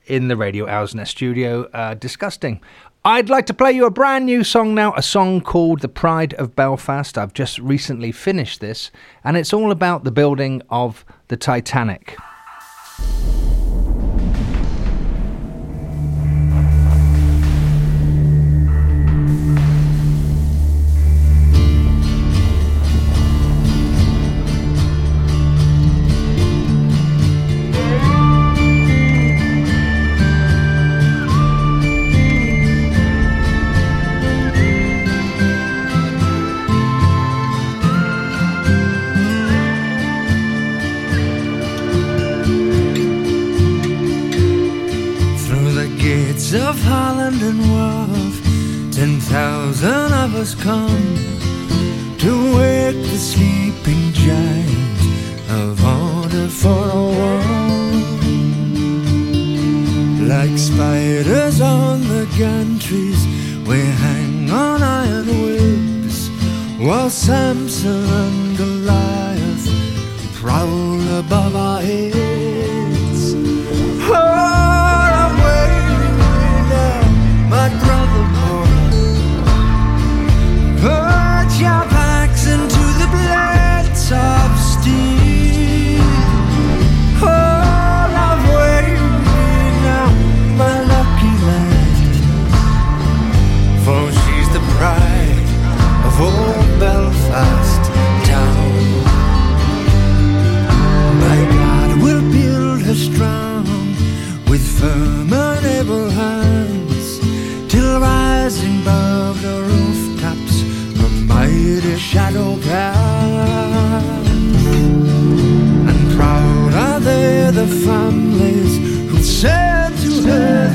in 0.07 0.29
the 0.29 0.37
Radio 0.37 0.67
Owl's 0.67 0.95
Nest 0.95 1.13
studio. 1.13 1.65
Uh, 1.73 1.95
disgusting. 1.95 2.61
I'd 3.07 3.29
like 3.29 3.45
to 3.47 3.55
play 3.55 3.73
you 3.73 3.85
a 3.85 3.91
brand 3.91 4.25
new 4.25 4.43
song 4.43 4.75
now, 4.75 4.95
a 4.95 5.03
song 5.03 5.43
called 5.43 5.81
The 5.81 5.91
Pride 5.91 6.33
of 6.35 6.57
Belfast. 6.57 7.19
I've 7.19 7.35
just 7.35 7.59
recently 7.59 8.13
finished 8.13 8.63
this, 8.63 8.91
and 9.23 9.37
it's 9.37 9.53
all 9.53 9.71
about 9.71 10.05
the 10.05 10.11
building 10.11 10.63
of 10.71 11.05
the 11.29 11.37
Titanic. 11.37 12.17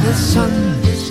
The 0.09 0.15
sons 0.15 1.09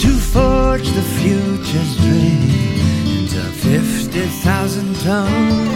to 0.00 0.08
forge 0.08 0.88
the 0.90 1.02
future's 1.18 1.96
dream 1.96 3.18
into 3.18 3.40
fifty 3.64 4.26
thousand 4.44 4.94
tons. 5.00 5.75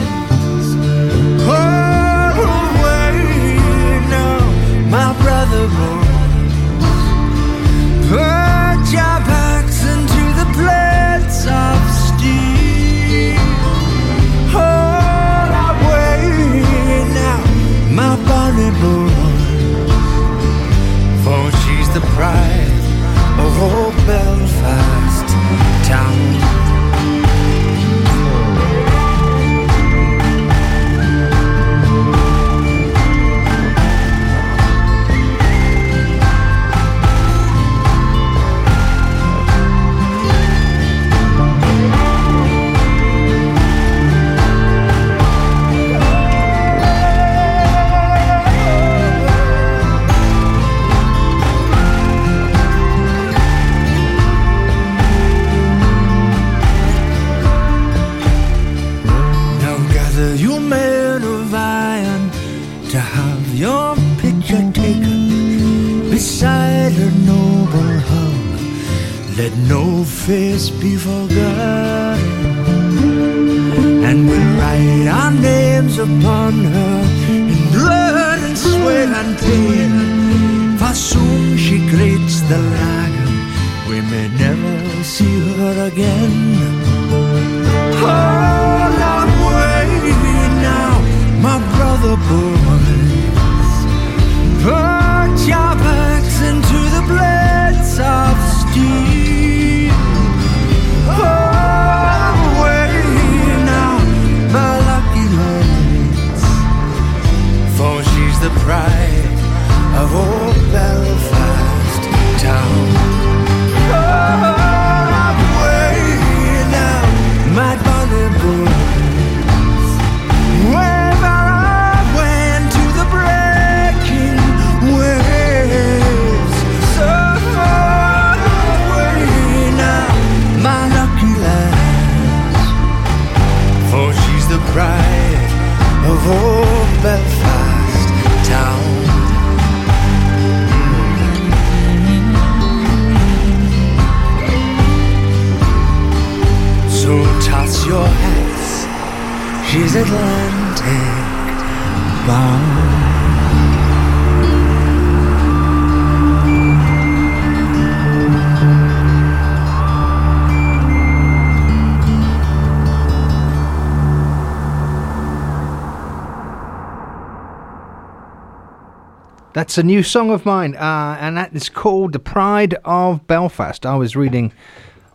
That's 169.70 169.78
a 169.78 169.82
new 169.84 170.02
song 170.02 170.32
of 170.32 170.44
mine, 170.44 170.74
uh, 170.74 171.16
and 171.20 171.36
that 171.36 171.54
is 171.54 171.68
called 171.68 172.12
The 172.12 172.18
Pride 172.18 172.74
of 172.84 173.24
Belfast. 173.28 173.86
I 173.86 173.94
was 173.94 174.16
reading 174.16 174.52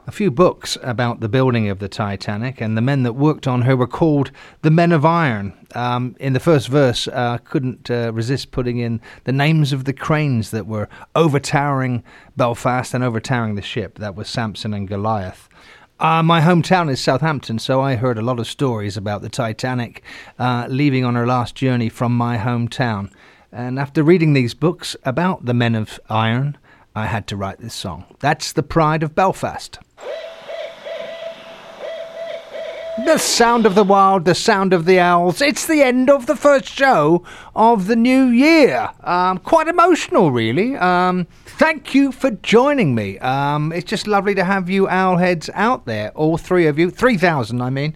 a 0.08 0.14
few 0.14 0.32
books 0.32 0.78
about 0.82 1.20
the 1.20 1.28
building 1.28 1.68
of 1.68 1.80
the 1.80 1.90
Titanic, 1.90 2.62
and 2.62 2.78
the 2.78 2.82
men 2.82 3.04
that 3.04 3.12
worked 3.12 3.48
on 3.48 3.64
her 3.64 3.76
were 3.76 3.86
called 3.86 4.32
the 4.62 4.72
Men 4.72 4.94
of 4.94 5.04
Iron. 5.04 5.52
Um, 5.76 6.16
in 6.22 6.32
the 6.32 6.40
first 6.40 6.70
verse, 6.70 7.10
uh, 7.10 7.40
couldn't 7.40 7.92
uh, 7.92 8.14
resist 8.14 8.52
putting 8.52 8.78
in 8.78 9.02
the 9.26 9.34
names 9.34 9.74
of 9.74 9.84
the 9.84 9.92
cranes 9.92 10.52
that 10.52 10.66
were 10.66 10.88
overtowering 11.18 12.02
Belfast 12.38 12.94
and 12.94 13.04
overtowering 13.04 13.56
the 13.56 13.62
ship. 13.62 14.00
That 14.00 14.16
was 14.16 14.30
Samson 14.30 14.74
and 14.74 14.88
Goliath. 14.88 15.50
Uh, 16.00 16.24
my 16.24 16.40
hometown 16.40 16.90
is 16.90 17.02
Southampton, 17.02 17.60
so 17.60 17.82
I 17.82 17.96
heard 17.96 18.18
a 18.18 18.22
lot 18.22 18.40
of 18.40 18.48
stories 18.48 18.96
about 18.96 19.22
the 19.22 19.28
Titanic 19.28 20.02
uh, 20.40 20.68
leaving 20.70 21.04
on 21.04 21.16
her 21.16 21.28
last 21.28 21.56
journey 21.56 21.90
from 21.90 22.16
my 22.16 22.38
hometown. 22.38 23.12
And 23.56 23.80
after 23.80 24.04
reading 24.04 24.34
these 24.34 24.54
books 24.54 24.98
about 25.04 25.46
the 25.46 25.54
men 25.54 25.76
of 25.76 25.98
iron, 26.10 26.58
I 26.94 27.06
had 27.06 27.26
to 27.28 27.38
write 27.38 27.62
this 27.62 27.74
song. 27.74 28.04
That's 28.20 28.52
the 28.52 28.64
pride 28.64 29.02
of 29.02 29.16
Belfast. 29.16 29.80
The 33.04 33.18
sound 33.18 33.66
of 33.66 33.76
the 33.76 33.84
wild, 33.84 34.24
the 34.24 34.34
sound 34.34 34.72
of 34.72 34.86
the 34.86 35.02
owls. 35.02 35.42
It's 35.42 35.68
the 35.68 35.82
end 35.82 36.10
of 36.10 36.28
the 36.28 36.36
first 36.36 36.70
show 36.70 37.26
of 37.54 37.88
the 37.88 37.96
new 37.98 38.28
year. 38.28 38.90
Um, 39.04 39.38
quite 39.40 39.68
emotional, 39.68 40.32
really. 40.32 40.78
Um, 40.78 41.28
thank 41.46 41.94
you 41.94 42.14
for 42.14 42.32
joining 42.32 42.96
me. 42.96 43.20
Um, 43.20 43.74
it's 43.74 43.86
just 43.86 44.08
lovely 44.08 44.34
to 44.36 44.46
have 44.46 44.70
you 44.70 44.88
owlheads 44.88 45.50
out 45.54 45.86
there, 45.86 46.12
all 46.12 46.38
three 46.38 46.68
of 46.68 46.80
you, 46.80 46.90
3,000, 46.90 47.62
I 47.62 47.70
mean. 47.70 47.96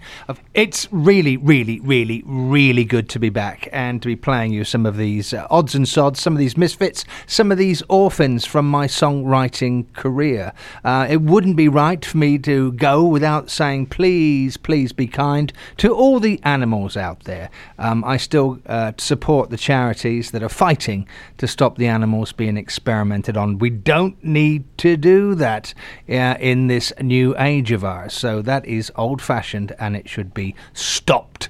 It's 0.54 0.88
really, 0.92 1.38
really, 1.38 1.80
really, 1.80 2.22
really 2.26 2.84
good 2.84 3.08
to 3.10 3.20
be 3.20 3.30
back 3.30 3.70
and 3.72 4.02
to 4.02 4.08
be 4.08 4.18
playing 4.18 4.52
you 4.52 4.66
some 4.66 4.86
of 4.86 4.98
these 4.98 5.34
uh, 5.34 5.48
odds 5.50 5.76
and 5.76 5.88
sods, 5.88 6.20
some 6.20 6.34
of 6.34 6.40
these 6.40 6.58
misfits, 6.58 7.06
some 7.26 7.54
of 7.54 7.58
these 7.58 7.82
orphans 7.88 8.46
from 8.46 8.70
my 8.70 8.86
songwriting 8.86 9.92
career. 9.94 10.52
Uh, 10.84 11.08
it 11.10 11.22
wouldn't 11.22 11.56
be 11.56 11.70
right 11.70 12.04
for 12.04 12.18
me 12.18 12.38
to 12.40 12.74
go 12.74 13.06
without 13.06 13.50
saying, 13.50 13.86
please, 13.86 14.58
please, 14.58 14.89
please 14.90 14.94
be 14.94 15.08
kind 15.08 15.54
to 15.78 15.94
all 15.94 16.20
the 16.20 16.40
animals 16.44 16.98
out 16.98 17.24
there. 17.26 17.50
Um, 17.78 18.04
I 18.04 18.18
still 18.18 18.60
uh, 18.66 18.94
support 18.98 19.50
the 19.50 19.58
charities 19.58 20.32
that 20.32 20.42
are 20.42 20.50
fighting 20.50 21.08
to 21.38 21.48
stop 21.48 21.78
the 21.78 21.88
animals 21.88 22.34
being 22.34 22.58
experimented 22.58 23.38
on. 23.38 23.60
We 23.60 23.70
don't 23.70 24.24
need 24.24 24.64
to 24.80 24.98
do 24.98 25.36
that 25.36 25.74
uh, 26.10 26.38
in 26.40 26.68
this 26.68 26.92
new 27.02 27.36
age 27.38 27.72
of 27.72 27.84
ours. 27.84 28.14
So 28.14 28.42
that 28.42 28.66
is 28.66 28.92
old 28.96 29.22
fashioned 29.22 29.76
and 29.80 29.96
it 29.96 30.10
should 30.10 30.34
be 30.34 30.56
stopped. 30.74 31.50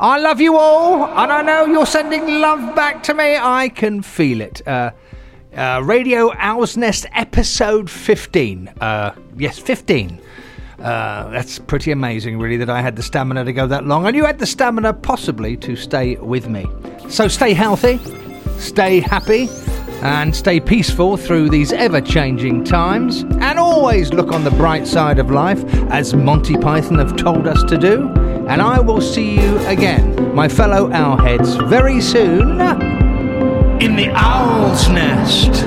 I 0.00 0.18
love 0.18 0.40
you 0.40 0.56
all, 0.56 1.06
and 1.06 1.32
I 1.32 1.42
know 1.42 1.66
you're 1.66 1.84
sending 1.84 2.40
love 2.40 2.76
back 2.76 3.02
to 3.04 3.14
me. 3.14 3.36
I 3.36 3.68
can 3.68 4.00
feel 4.02 4.40
it. 4.40 4.62
Uh, 4.66 4.92
uh, 5.56 5.82
Radio 5.84 6.32
Owl's 6.36 6.76
Nest 6.76 7.06
episode 7.14 7.90
15. 7.90 8.68
Uh, 8.80 9.14
yes, 9.36 9.58
15. 9.58 10.20
Uh, 10.80 11.28
that's 11.30 11.58
pretty 11.58 11.90
amazing, 11.90 12.38
really, 12.38 12.56
that 12.56 12.70
I 12.70 12.80
had 12.80 12.94
the 12.94 13.02
stamina 13.02 13.44
to 13.44 13.52
go 13.52 13.66
that 13.66 13.84
long, 13.86 14.06
and 14.06 14.14
you 14.14 14.24
had 14.24 14.38
the 14.38 14.46
stamina 14.46 14.92
possibly 14.92 15.56
to 15.58 15.74
stay 15.74 16.16
with 16.16 16.48
me. 16.48 16.66
So 17.08 17.26
stay 17.26 17.52
healthy, 17.52 17.98
stay 18.58 19.00
happy, 19.00 19.48
and 20.02 20.36
stay 20.36 20.60
peaceful 20.60 21.16
through 21.16 21.50
these 21.50 21.72
ever 21.72 22.00
changing 22.00 22.62
times, 22.62 23.22
and 23.40 23.58
always 23.58 24.12
look 24.12 24.30
on 24.30 24.44
the 24.44 24.52
bright 24.52 24.86
side 24.86 25.18
of 25.18 25.32
life, 25.32 25.64
as 25.90 26.14
Monty 26.14 26.56
Python 26.56 26.98
have 26.98 27.16
told 27.16 27.48
us 27.48 27.64
to 27.64 27.76
do. 27.76 28.08
And 28.48 28.62
I 28.62 28.78
will 28.78 29.00
see 29.00 29.34
you 29.34 29.58
again, 29.66 30.32
my 30.34 30.48
fellow 30.48 30.88
owlheads, 30.90 31.68
very 31.68 32.00
soon 32.00 32.60
in 33.82 33.96
the 33.96 34.10
owl's 34.14 34.88
nest. 34.88 35.64